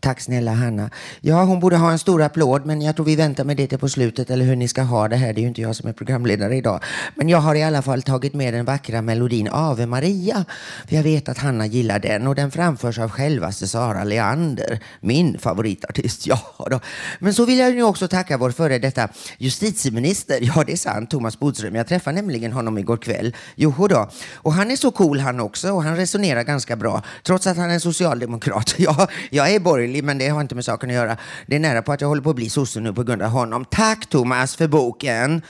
[0.00, 0.90] Tack snälla Hanna.
[1.20, 3.78] Ja, hon borde ha en stor applåd, men jag tror vi väntar med det till
[3.78, 5.32] på slutet, eller hur ni ska ha det här.
[5.32, 6.80] Det är ju inte jag som är programledare idag.
[7.14, 10.44] Men jag har i alla fall tagit med den vackra melodin Ave Maria.
[10.88, 15.38] För jag vet att Hanna gillar den och den framförs av självaste Sara Leander, min
[15.38, 16.26] favoritartist.
[16.28, 16.80] Ja, då.
[17.18, 20.38] Men så vill jag ju också tacka vår före detta justitieminister.
[20.40, 21.74] Ja, det är sant, Thomas Bodström.
[21.74, 23.36] Jag träffade nämligen honom igår kväll.
[23.54, 24.10] Joho då.
[24.34, 27.70] Och han är så cool han också och han resonerar ganska bra, trots att han
[27.70, 28.74] är socialdemokrat.
[28.88, 31.16] Ja, jag är borgerlig, men det har inte med saken att göra.
[31.46, 33.30] Det är nära på att jag håller på att bli sosse nu på grund av
[33.30, 33.64] honom.
[33.64, 35.42] Tack Thomas för boken.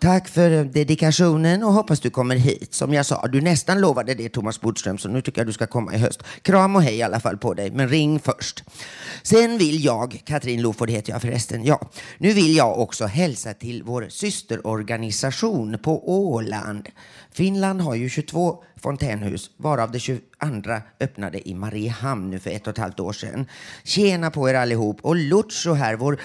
[0.00, 2.74] Tack för dedikationen och hoppas du kommer hit.
[2.74, 5.66] Som jag sa, du nästan lovade det Thomas Bodström, så nu tycker jag du ska
[5.66, 6.22] komma i höst.
[6.42, 8.64] Kram och hej i alla fall på dig, men ring först.
[9.22, 13.82] Sen vill jag, Katrin Loford heter jag förresten, ja, nu vill jag också hälsa till
[13.82, 16.88] vår systerorganisation på Åland.
[17.32, 20.20] Finland har ju 22 fontänhus, varav det 22
[21.00, 23.46] öppnade i Mariehamn nu för ett och ett halvt år sedan.
[23.84, 24.98] Tjena på er allihop!
[25.02, 26.20] Och Lucio här, vår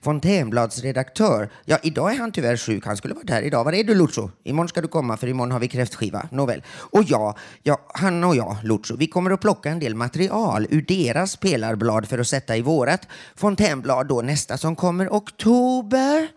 [0.00, 1.50] fontänbladsredaktör.
[1.64, 2.86] Ja, idag är han tyvärr sjuk.
[2.86, 3.64] Han skulle varit här idag.
[3.64, 4.30] Var är du Lucio?
[4.44, 6.28] Imorgon ska du komma för imorgon har vi kräftskiva.
[6.30, 6.62] Nåväl.
[6.68, 10.82] Och jag, ja, han och jag, Lucio, vi kommer att plocka en del material ur
[10.82, 16.28] deras pelarblad för att sätta i vårat Fontänblad då nästa som kommer oktober.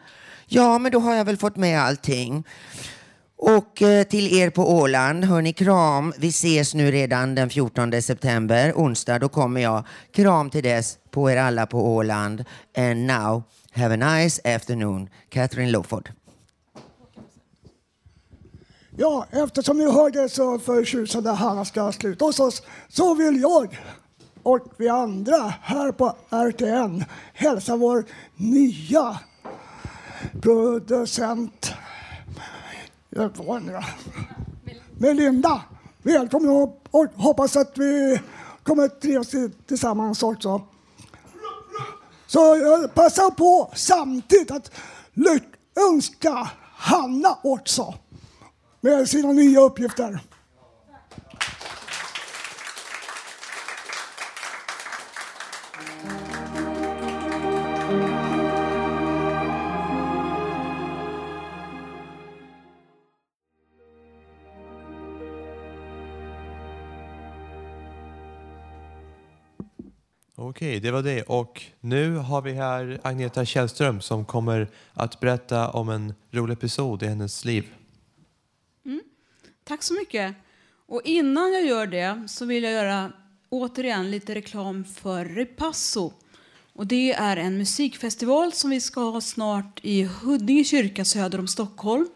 [0.46, 2.44] Ja, men då har jag väl fått med allting.
[3.40, 6.14] Och eh, till er på Åland, hörni kram.
[6.18, 9.20] Vi ses nu redan den 14 september, onsdag.
[9.20, 9.84] Då kommer jag.
[10.12, 12.44] Kram till dess på er alla på Åland.
[12.78, 15.10] And now, have a nice afternoon.
[15.30, 16.10] Catherine Loford.
[18.98, 23.80] Ja, eftersom ni hörde så förtjusande Hanna ska sluta hos oss så vill jag
[24.44, 29.20] och vi andra här på RTN hälsa vår nya
[30.42, 31.74] producent
[33.18, 33.84] jag var nu då.
[34.98, 35.62] Melinda,
[36.02, 38.22] välkommen upp och hoppas att vi
[38.64, 39.32] kommer trivas
[39.68, 40.62] tillsammans också.
[42.28, 44.72] Så jag passar på samtidigt att
[45.90, 47.94] önska Hanna också
[48.82, 50.20] med sina nya uppgifter.
[70.50, 71.22] Okej, det var det.
[71.24, 77.04] Och nu har vi här Agneta Källström som kommer att berätta om en rolig episod
[77.04, 77.68] i hennes liv.
[78.86, 79.02] Mm.
[79.64, 80.36] Tack så mycket.
[80.86, 83.12] Och innan jag gör det så vill jag göra
[83.50, 86.14] återigen lite reklam för Repasso.
[86.74, 91.48] Och det är en musikfestival som vi ska ha snart i Huddinge kyrka söder om
[91.48, 92.08] Stockholm.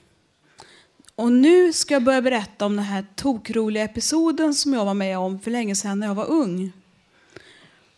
[1.14, 5.18] Och nu ska jag börja berätta om den här tokroliga episoden som jag var med
[5.18, 6.72] om för länge sedan när jag var ung.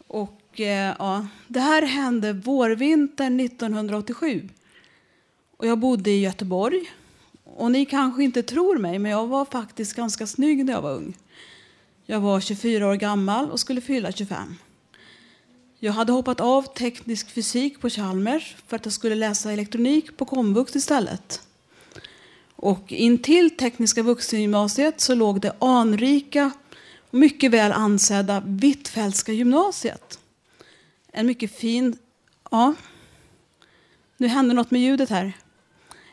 [0.07, 4.49] Och, eh, ja, det här hände vårvintern 1987.
[5.57, 6.93] Och jag bodde i Göteborg.
[7.45, 10.93] Och ni kanske inte tror mig, men jag var faktiskt ganska snygg när jag var
[10.95, 11.17] ung.
[12.07, 14.57] Jag var 24 år gammal och skulle fylla 25.
[15.79, 20.25] Jag hade hoppat av teknisk fysik på Chalmers för att jag skulle läsa elektronik på
[20.25, 21.41] komvux istället.
[22.57, 26.51] Och intill Tekniska vuxengymnasiet så låg det anrika
[27.11, 30.19] och mycket väl ansedda Hvitfeldtska gymnasiet.
[31.17, 31.97] En mycket fin...
[32.51, 32.75] Ja,
[34.17, 35.33] nu händer något med ljudet här.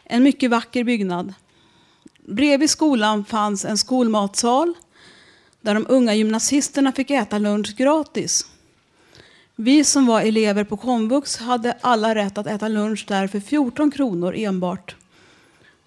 [0.04, 1.34] En mycket vacker byggnad.
[2.28, 4.74] Bredvid skolan fanns en skolmatsal
[5.62, 8.46] där de unga gymnasisterna fick äta lunch gratis.
[9.56, 13.92] Vi som var elever på komvux hade alla rätt att äta lunch där för 14
[13.92, 14.96] kronor enbart.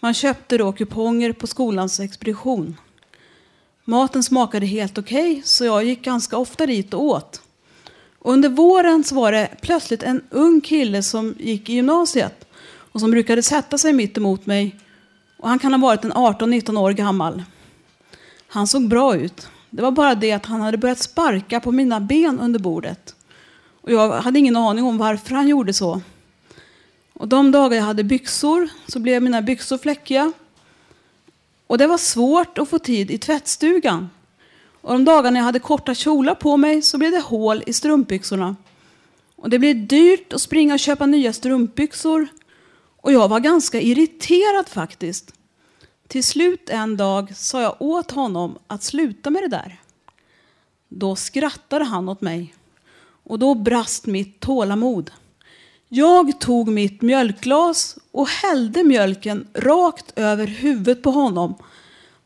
[0.01, 2.77] Man köpte då kuponger på skolans expedition.
[3.85, 7.44] Maten smakade helt okej, okay, så jag gick ganska ofta dit och åt.
[8.25, 12.47] Och under våren så var det plötsligt en ung kille som gick i gymnasiet
[12.93, 14.77] och som brukade sätta sig mitt emot mig.
[15.37, 17.43] Och han kan ha varit en 18-19 år gammal.
[18.47, 19.49] Han såg bra ut.
[19.71, 23.15] Det var bara det att han hade börjat sparka på mina ben under bordet.
[23.81, 26.01] Och jag hade ingen aning om varför han gjorde så.
[27.13, 30.33] Och de dagar jag hade byxor så blev mina byxor fläckiga.
[31.67, 34.11] Och det var svårt att få tid i tvättstugan.
[34.85, 38.57] Och de dagarna jag hade korta kjolar på mig så blev det hål i strumpbyxorna.
[39.37, 42.27] Och det blev dyrt att springa och köpa nya strumpbyxor.
[42.97, 45.33] Och jag var ganska irriterad faktiskt.
[46.09, 49.81] Till slut en dag sa jag åt honom att sluta med det där.
[50.89, 52.55] Då skrattade han åt mig.
[53.25, 55.11] Och då brast mitt tålamod.
[55.89, 61.55] Jag tog mitt mjölkglas och hällde mjölken rakt över huvudet på honom.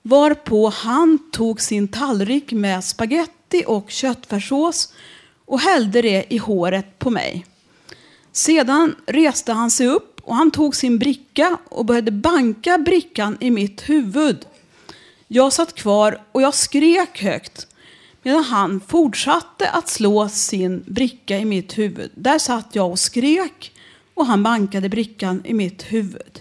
[0.02, 4.92] Varpå han tog sin tallrik med spaghetti och köttfärssås
[5.44, 7.46] och hällde det i håret på mig.
[8.32, 13.50] Sedan reste han sig upp och han tog sin bricka och började banka brickan i
[13.50, 14.46] mitt huvud.
[15.28, 17.66] Jag satt kvar och jag skrek högt
[18.22, 22.10] medan han fortsatte att slå sin bricka i mitt huvud.
[22.14, 23.72] Där satt jag och skrek
[24.14, 26.40] och han bankade brickan i mitt huvud.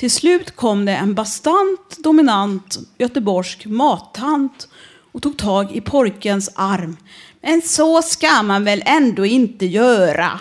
[0.00, 4.68] Till slut kom det en bastant, dominant göteborgsk mattant
[5.12, 6.96] och tog tag i pojkens arm.
[7.40, 10.40] Men så ska man väl ändå inte göra.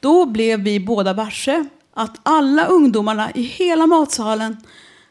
[0.00, 4.56] Då blev vi båda varse att alla ungdomarna i hela matsalen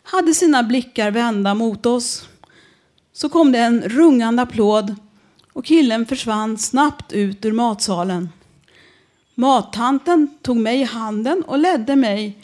[0.03, 2.27] hade sina blickar vända mot oss.
[3.13, 4.95] Så kom det en rungande applåd
[5.53, 8.29] och killen försvann snabbt ut ur matsalen.
[9.35, 12.37] Mattanten tog mig i handen och ledde mig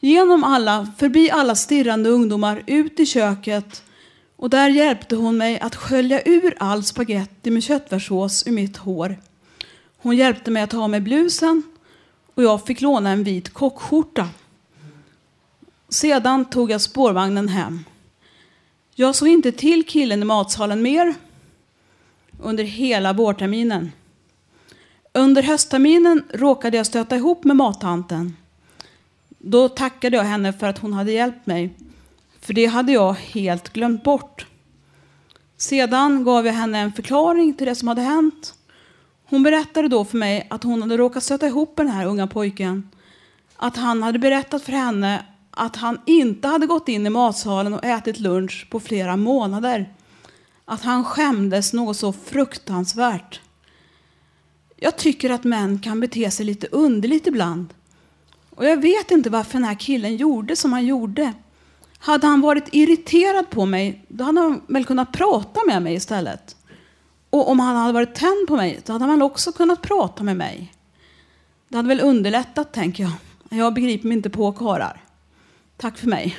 [0.00, 3.82] genom alla, förbi alla stirrande ungdomar ut i köket
[4.36, 9.16] och där hjälpte hon mig att skölja ur all spaghetti med köttfärssås ur mitt hår.
[9.98, 11.62] Hon hjälpte mig att ta av mig blusen
[12.34, 14.28] och jag fick låna en vit kockskjorta.
[15.88, 17.84] Sedan tog jag spårvagnen hem.
[18.94, 21.14] Jag såg inte till killen i matsalen mer
[22.42, 23.92] under hela vårterminen.
[25.12, 28.36] Under höstterminen råkade jag stöta ihop med mattanten.
[29.38, 31.74] Då tackade jag henne för att hon hade hjälpt mig,
[32.40, 34.46] för det hade jag helt glömt bort.
[35.56, 38.54] Sedan gav jag henne en förklaring till det som hade hänt.
[39.24, 42.26] Hon berättade då för mig att hon hade råkat stöta ihop med den här unga
[42.26, 42.90] pojken.
[43.56, 47.84] Att han hade berättat för henne att han inte hade gått in i matsalen och
[47.84, 49.94] ätit lunch på flera månader.
[50.64, 53.40] Att han skämdes något så fruktansvärt.
[54.76, 57.74] Jag tycker att män kan bete sig lite underligt ibland.
[58.58, 61.32] Och jag vet inte varför den här killen gjorde som han gjorde.
[61.98, 66.56] Hade han varit irriterad på mig, då hade han väl kunnat prata med mig istället.
[67.30, 70.36] Och om han hade varit tänd på mig, då hade han också kunnat prata med
[70.36, 70.72] mig.
[71.68, 73.12] Det hade väl underlättat, tänker jag.
[73.48, 75.04] Jag begriper mig inte på karlar.
[75.76, 76.38] Tack för mig.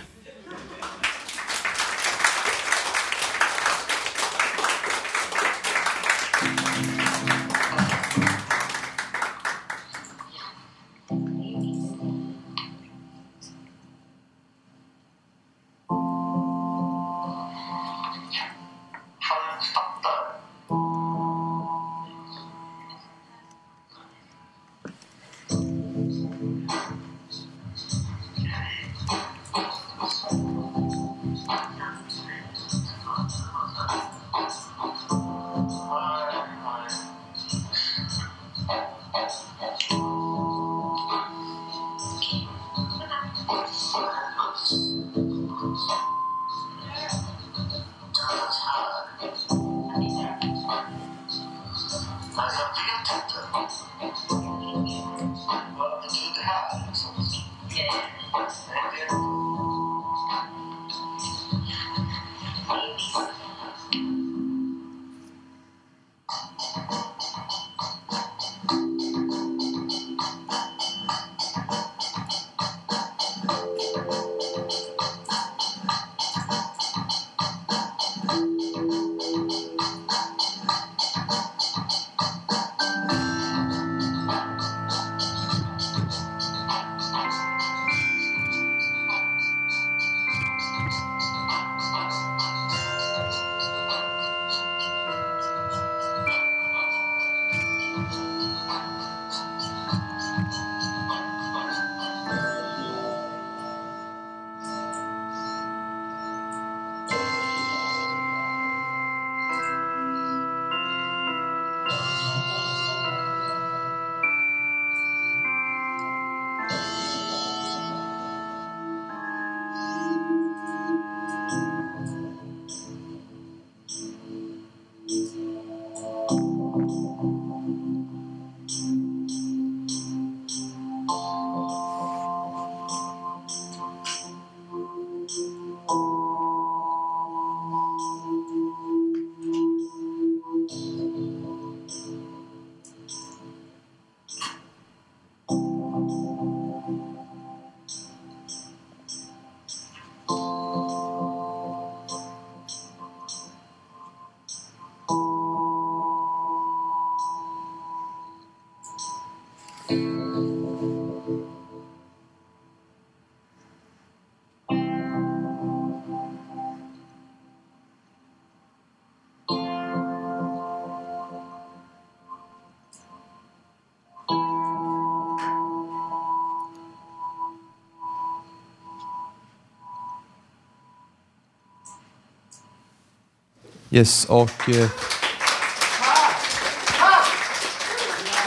[183.91, 184.69] Yes, och...
[184.69, 184.89] Eh,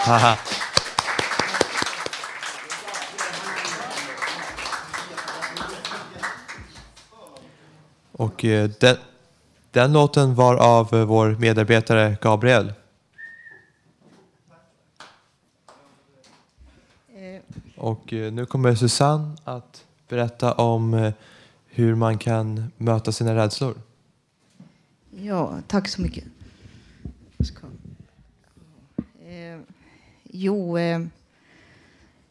[0.06, 0.36] haha.
[8.12, 8.96] Och eh, den,
[9.70, 12.72] den låten var av eh, vår medarbetare Gabriel.
[17.76, 21.12] Och eh, nu kommer Susanne att berätta om
[21.66, 23.74] hur man kan möta sina rädslor.
[25.24, 26.24] Ja, tack så mycket.
[27.40, 27.66] Ska.
[29.26, 29.60] Eh,
[30.22, 31.00] jo, eh,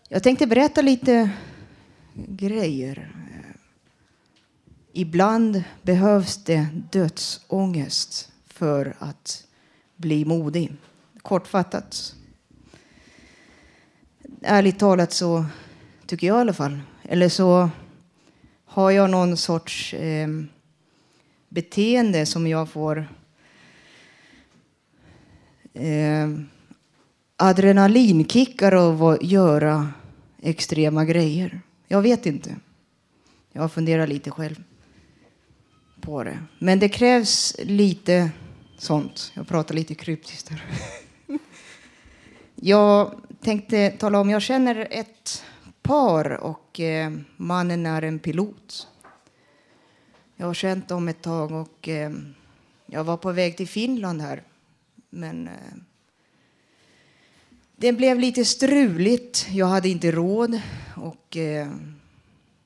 [0.10, 1.30] jag tänkte berätta lite
[2.14, 3.12] grejer.
[3.34, 3.56] Eh,
[4.94, 9.48] ibland behövs det dödsångest för att
[9.96, 10.74] bli modig.
[11.22, 12.16] Kortfattat.
[14.42, 15.46] Ärligt talat så
[16.06, 16.80] tycker jag i alla fall.
[17.04, 17.70] Eller så
[18.66, 20.28] har jag någon sorts eh,
[21.52, 23.08] beteende som jag får
[25.74, 26.30] eh,
[27.36, 29.93] adrenalinkickar av att göra
[30.41, 31.62] extrema grejer.
[31.88, 32.56] Jag vet inte.
[33.52, 34.64] Jag har funderat lite själv
[36.02, 36.39] på det.
[36.60, 38.32] Men det krävs lite
[38.78, 39.32] sånt.
[39.34, 40.64] Jag pratar lite kryptiskt här.
[42.56, 45.43] Jag tänkte tala om, jag känner ett
[45.82, 48.88] par och eh, mannen är en pilot.
[50.42, 52.12] Jag har känt dem ett tag och eh,
[52.86, 54.44] jag var på väg till Finland här.
[55.10, 55.54] Men eh,
[57.76, 59.48] det blev lite struligt.
[59.52, 60.62] Jag hade inte råd
[60.96, 61.68] och eh,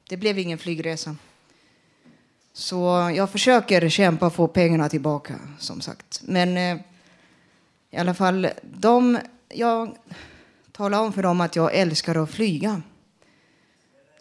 [0.10, 1.16] det blev ingen flygresa.
[2.54, 6.22] Så jag försöker kämpa få pengarna tillbaka som sagt.
[6.24, 6.86] Men eh,
[7.92, 9.20] i alla fall, de,
[9.50, 9.98] jag
[10.72, 12.82] talade om för dem att jag älskar att flyga.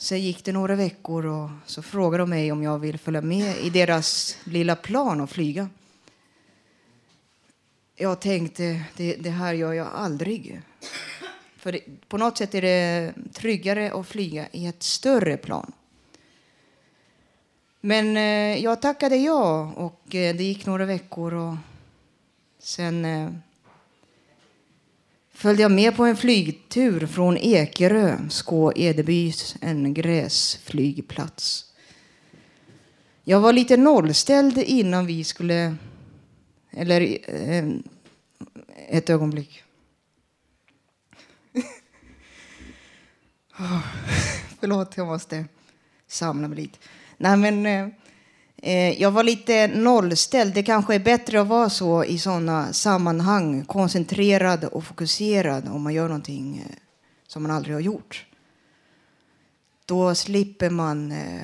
[0.05, 3.57] Sen gick det några veckor och så frågade de mig om jag ville följa med
[3.57, 5.69] i deras lilla plan och flyga.
[7.97, 10.61] Jag tänkte, det, det här gör jag aldrig.
[11.57, 15.73] För det, på något sätt är det tryggare att flyga i ett större plan.
[17.81, 21.55] Men eh, jag tackade ja och eh, det gick några veckor och
[22.59, 23.31] sen eh,
[25.35, 31.73] följde jag med på en flygtur från Ekerö, Skå Edebys, en gräsflygplats.
[33.25, 35.77] Jag var lite nollställd innan vi skulle...
[36.71, 37.65] Eller eh,
[38.89, 39.63] ett ögonblick.
[43.59, 43.87] oh,
[44.61, 45.45] förlåt, jag måste
[46.07, 46.79] samla mig lite.
[47.17, 47.89] Nej, men, eh,
[48.67, 50.55] Eh, jag var lite nollställd.
[50.55, 53.65] Det kanske är bättre att vara så i sådana sammanhang.
[53.65, 56.77] Koncentrerad och fokuserad om man gör någonting eh,
[57.27, 58.27] som man aldrig har gjort.
[59.85, 61.43] Då slipper man eh,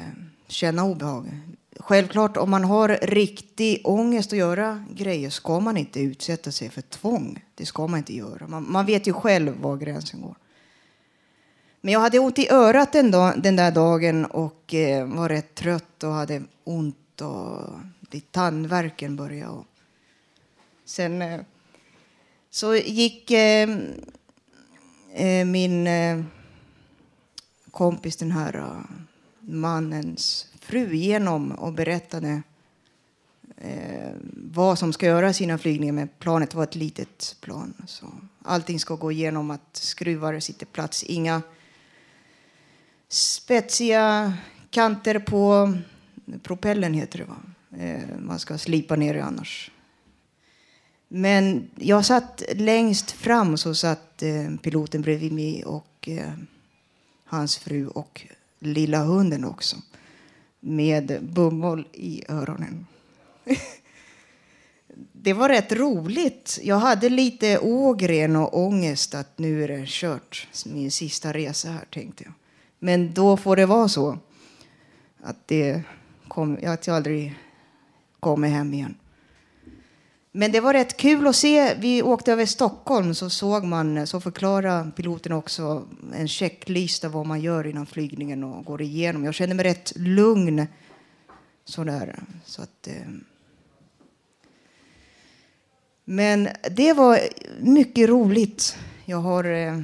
[0.48, 1.40] känna obehag.
[1.78, 6.82] Självklart, om man har riktig ångest att göra grejer ska man inte utsätta sig för
[6.82, 7.44] tvång.
[7.54, 8.46] Det ska man inte göra.
[8.46, 10.34] Man, man vet ju själv var gränsen går.
[11.80, 14.74] Men jag hade ont i örat den, dag, den där dagen och
[15.06, 19.50] var rätt trött och hade ont och det, tandvärken började.
[19.50, 19.66] Och
[20.84, 21.40] sen eh,
[22.50, 23.68] så gick eh,
[25.14, 26.22] eh min eh,
[27.70, 28.96] kompis, den här eh,
[29.40, 32.42] mannens fru, igenom och berättade
[33.56, 35.94] eh, vad som ska göras innan flygningen.
[35.94, 37.74] Men planet var ett litet plan.
[37.86, 38.06] Så
[38.42, 41.02] allting ska gå igenom att skruvar sitter plats.
[41.02, 41.42] Inga
[43.08, 44.32] spetsiga
[44.70, 45.72] kanter på
[46.42, 47.36] propellen heter det va?
[47.78, 49.70] Eh, man ska slipa ner det annars.
[51.08, 56.32] Men jag satt längst fram så satt eh, piloten bredvid mig och eh,
[57.24, 58.26] hans fru och
[58.58, 59.76] lilla hunden också.
[60.60, 62.86] Med bomull i öronen.
[65.12, 66.58] det var rätt roligt.
[66.62, 70.48] Jag hade lite ågren och ångest att nu är det kört.
[70.66, 72.32] Min sista resa här tänkte jag.
[72.78, 74.18] Men då får det vara så
[75.22, 75.82] att, det
[76.40, 77.38] kom, att jag aldrig
[78.20, 78.94] kommer hem igen.
[80.32, 81.74] Men det var rätt kul att se.
[81.74, 87.40] Vi åkte över Stockholm så såg man, så förklarade piloten också en checklista vad man
[87.40, 89.24] gör innan flygningen och går igenom.
[89.24, 90.66] Jag kände mig rätt lugn
[91.64, 92.22] sådär.
[92.44, 93.08] Så att, eh.
[96.04, 97.20] Men det var
[97.60, 98.76] mycket roligt.
[99.04, 99.82] Jag har eh,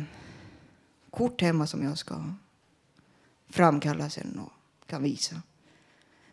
[1.10, 2.14] kort hemma som jag ska
[3.50, 4.52] framkalla sen och
[4.86, 5.36] kan visa.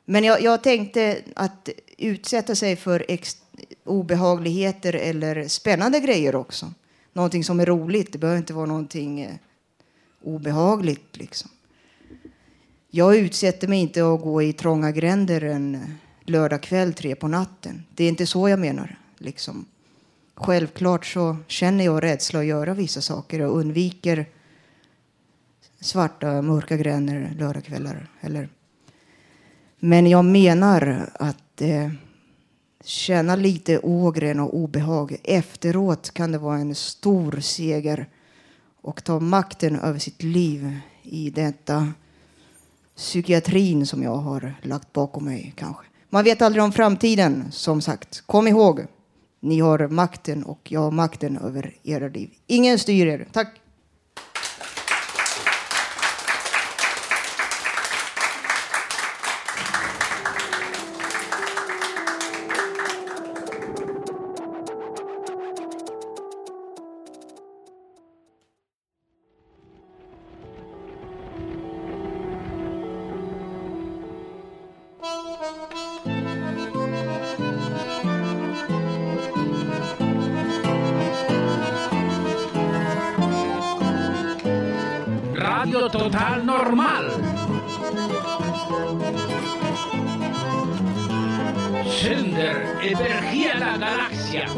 [0.06, 3.38] Men jag, jag tänkte att utsätta sig för ex,
[3.84, 6.74] obehagligheter eller spännande grejer också.
[7.14, 8.12] Någonting som är roligt.
[8.12, 9.36] Det behöver inte vara någonting eh,
[10.24, 11.18] obehagligt.
[11.18, 11.50] Liksom.
[12.90, 17.84] Jag utsätter mig inte att gå i trånga gränder en lördagkväll tre på natten.
[17.96, 19.00] Det är inte så jag menar.
[19.18, 19.66] Liksom.
[20.36, 24.26] Självklart så känner jag rädsla att göra vissa saker och undviker
[25.80, 28.08] svarta, mörka gränder lördagskvällar.
[28.22, 28.50] Eller.
[29.86, 31.92] Men jag menar att eh,
[32.84, 38.10] känna lite ågren och obehag efteråt kan det vara en stor seger
[38.82, 41.94] och ta makten över sitt liv i detta
[42.96, 45.86] psykiatrin som jag har lagt bakom mig kanske.
[46.10, 48.24] Man vet aldrig om framtiden, som sagt.
[48.26, 48.86] Kom ihåg,
[49.40, 52.30] ni har makten och jag har makten över era liv.
[52.48, 53.28] Ingen styr er.
[53.32, 53.63] Tack!
[86.04, 87.12] Total Normal.
[92.02, 94.50] Sänder över hela galaxen.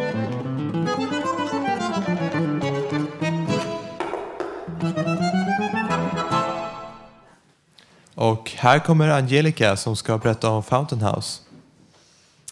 [8.16, 11.42] Och här kommer Angelica som ska berätta om Fountain House.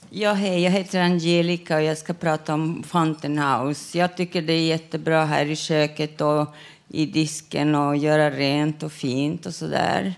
[0.10, 3.98] Ja, hej, jag heter Angelica och jag ska prata om Fountain House.
[3.98, 6.48] Jag tycker det är jättebra här i köket och
[6.94, 10.14] i disken och göra rent och fint och så där.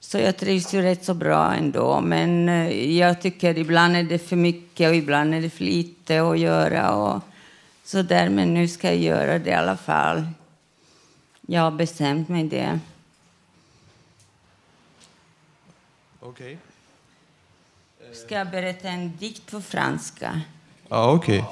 [0.00, 2.00] Så jag trivs ju rätt så bra ändå.
[2.00, 6.22] Men eh, jag tycker ibland är det för mycket och ibland är det för lite
[6.22, 7.22] att göra och
[7.84, 8.28] så där.
[8.28, 10.26] Men nu ska jag göra det i alla fall.
[11.40, 12.80] Jag har bestämt mig det.
[16.20, 16.58] Okej.
[18.12, 20.40] Ska jag berätta en dikt på franska?
[20.88, 21.44] Ja, okej.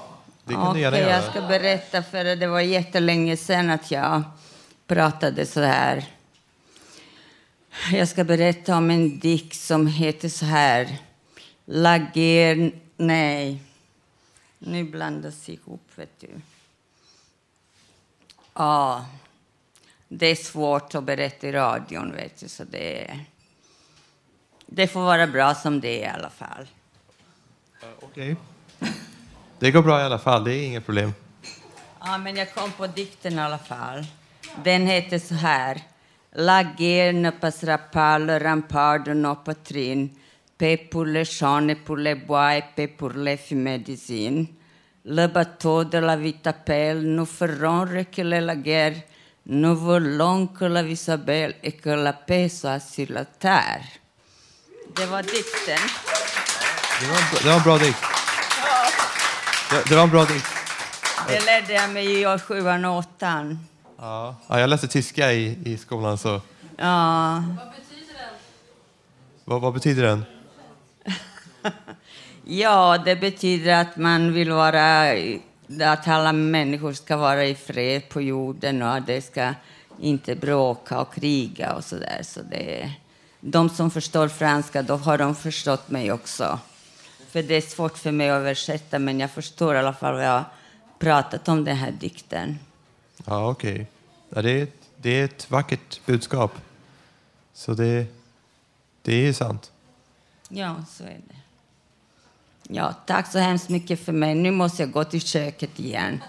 [0.45, 4.23] Det kan du gärna jag ska berätta för det var jättelänge sedan att jag
[4.87, 6.05] pratade så här.
[7.93, 10.99] Jag ska berätta om en dikt som heter så här.
[11.65, 12.71] La guerre...
[12.97, 13.63] Nej.
[14.59, 16.29] Nu blandas ihop, vet du.
[18.55, 19.07] Ja.
[20.09, 23.11] Det är svårt att berätta i radion, vet du, så det...
[23.11, 23.25] är-
[24.67, 26.67] Det får vara bra som det är i alla fall.
[28.01, 28.37] Okej.
[29.63, 31.15] Det går bra i alla fall, det är inget problem.
[32.05, 34.07] Ja, men jag kom på dikten i alla fall.
[34.65, 35.83] Den heter så här.
[36.33, 40.11] La guerre ne passera pas le rempart de nos poitrines.
[40.59, 44.47] Paix pour les champs et pour les bois et paix pour les fumées d'usine.
[45.05, 48.97] Le bateau de la vie t'appelle, nous ferons reculer la guerre.
[49.47, 53.85] Nous voulons que la vie soit belle et que la paix soit sur la terre.
[54.97, 55.83] Det var dikten.
[57.01, 58.22] Det var det var en bra dikt.
[59.73, 60.47] Det, det var en bra dikt.
[61.29, 63.59] Det lärde jag mig i sjuan och åttan.
[63.99, 64.35] Ja.
[64.49, 66.41] Ja, jag läste tyska i, i skolan, så
[66.77, 67.43] Ja.
[69.45, 70.25] vad, vad betyder den?
[72.45, 75.13] Ja, det betyder att man vill vara...
[75.85, 79.55] Att alla människor ska vara i fred på jorden och att det ska
[80.01, 82.21] inte bråka och kriga och så där.
[82.23, 82.93] Så det,
[83.41, 86.59] de som förstår franska, då har de förstått mig också.
[87.33, 90.25] För det är svårt för mig att översätta, men jag förstår i alla fall vad
[90.27, 90.45] jag
[90.99, 92.59] pratat om den här dikten.
[93.25, 93.87] Ja, okej.
[94.35, 96.53] Ja, det, är- det är ett vackert budskap.
[97.55, 98.07] Så det,
[99.03, 99.73] det är sant.
[100.49, 101.35] Ja, så är det.
[102.75, 104.35] Ja, tack så hemskt mycket för mig.
[104.35, 106.23] Nu måste jag gå till köket igen.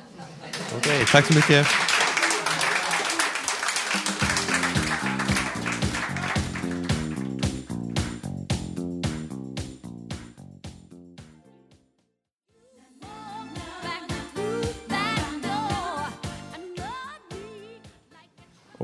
[0.78, 1.68] Okej, tack så mycket.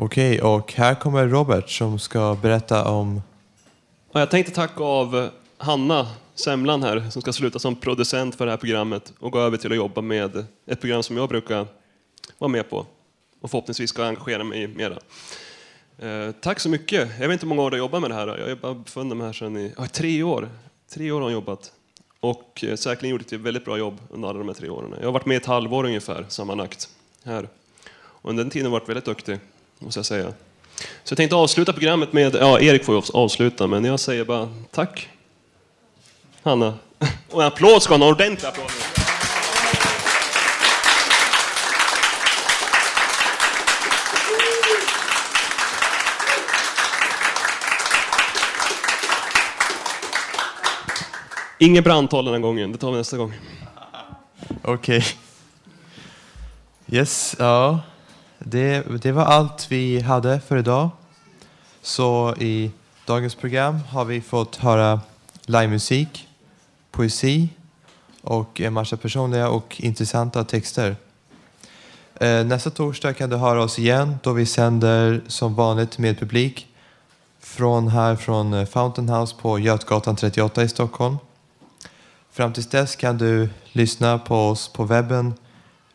[0.09, 3.21] Okej, och här kommer Robert som ska berätta om...
[4.11, 8.51] Ja, jag tänkte tacka av Hanna Semlan här som ska sluta som producent för det
[8.51, 11.67] här programmet och gå över till att jobba med ett program som jag brukar
[12.37, 12.85] vara med på
[13.41, 14.97] och förhoppningsvis ska engagera mig i mera.
[15.97, 17.09] Eh, tack så mycket.
[17.19, 18.27] Jag vet inte hur många år du har jobbat med det här.
[18.47, 20.49] Jag har befunnit mig här sedan i ja, tre år.
[20.93, 21.71] Tre år har jag jobbat
[22.19, 24.95] och eh, säkerligen gjort ett väldigt bra jobb under alla de här tre åren.
[24.99, 26.89] Jag har varit med ett halvår ungefär sammanlagt
[27.23, 27.49] här.
[27.91, 29.39] Och under den tiden har jag varit väldigt duktig
[29.79, 30.33] måste jag säga.
[31.03, 34.49] Så jag tänkte avsluta programmet med, ja Erik får ju avsluta, men jag säger bara
[34.71, 35.09] tack.
[36.43, 36.73] Hanna.
[37.29, 38.71] Och en applåd ska han ha, en ordentlig applåd.
[51.61, 53.33] Inget brandtal den här gången, det tar vi nästa gång.
[54.63, 55.03] Okej.
[56.87, 57.79] Yes, ja.
[58.39, 60.89] Det, det var allt vi hade för idag.
[61.81, 62.71] Så i
[63.05, 65.01] dagens program har vi fått höra
[65.45, 66.27] livemusik,
[66.91, 67.49] poesi
[68.21, 70.95] och en massa personliga och intressanta texter.
[72.15, 76.67] Eh, nästa torsdag kan du höra oss igen då vi sänder som vanligt med publik
[77.39, 81.17] från här från eh, Fountain House på Götgatan 38 i Stockholm.
[82.31, 85.33] Fram tills dess kan du lyssna på oss på webben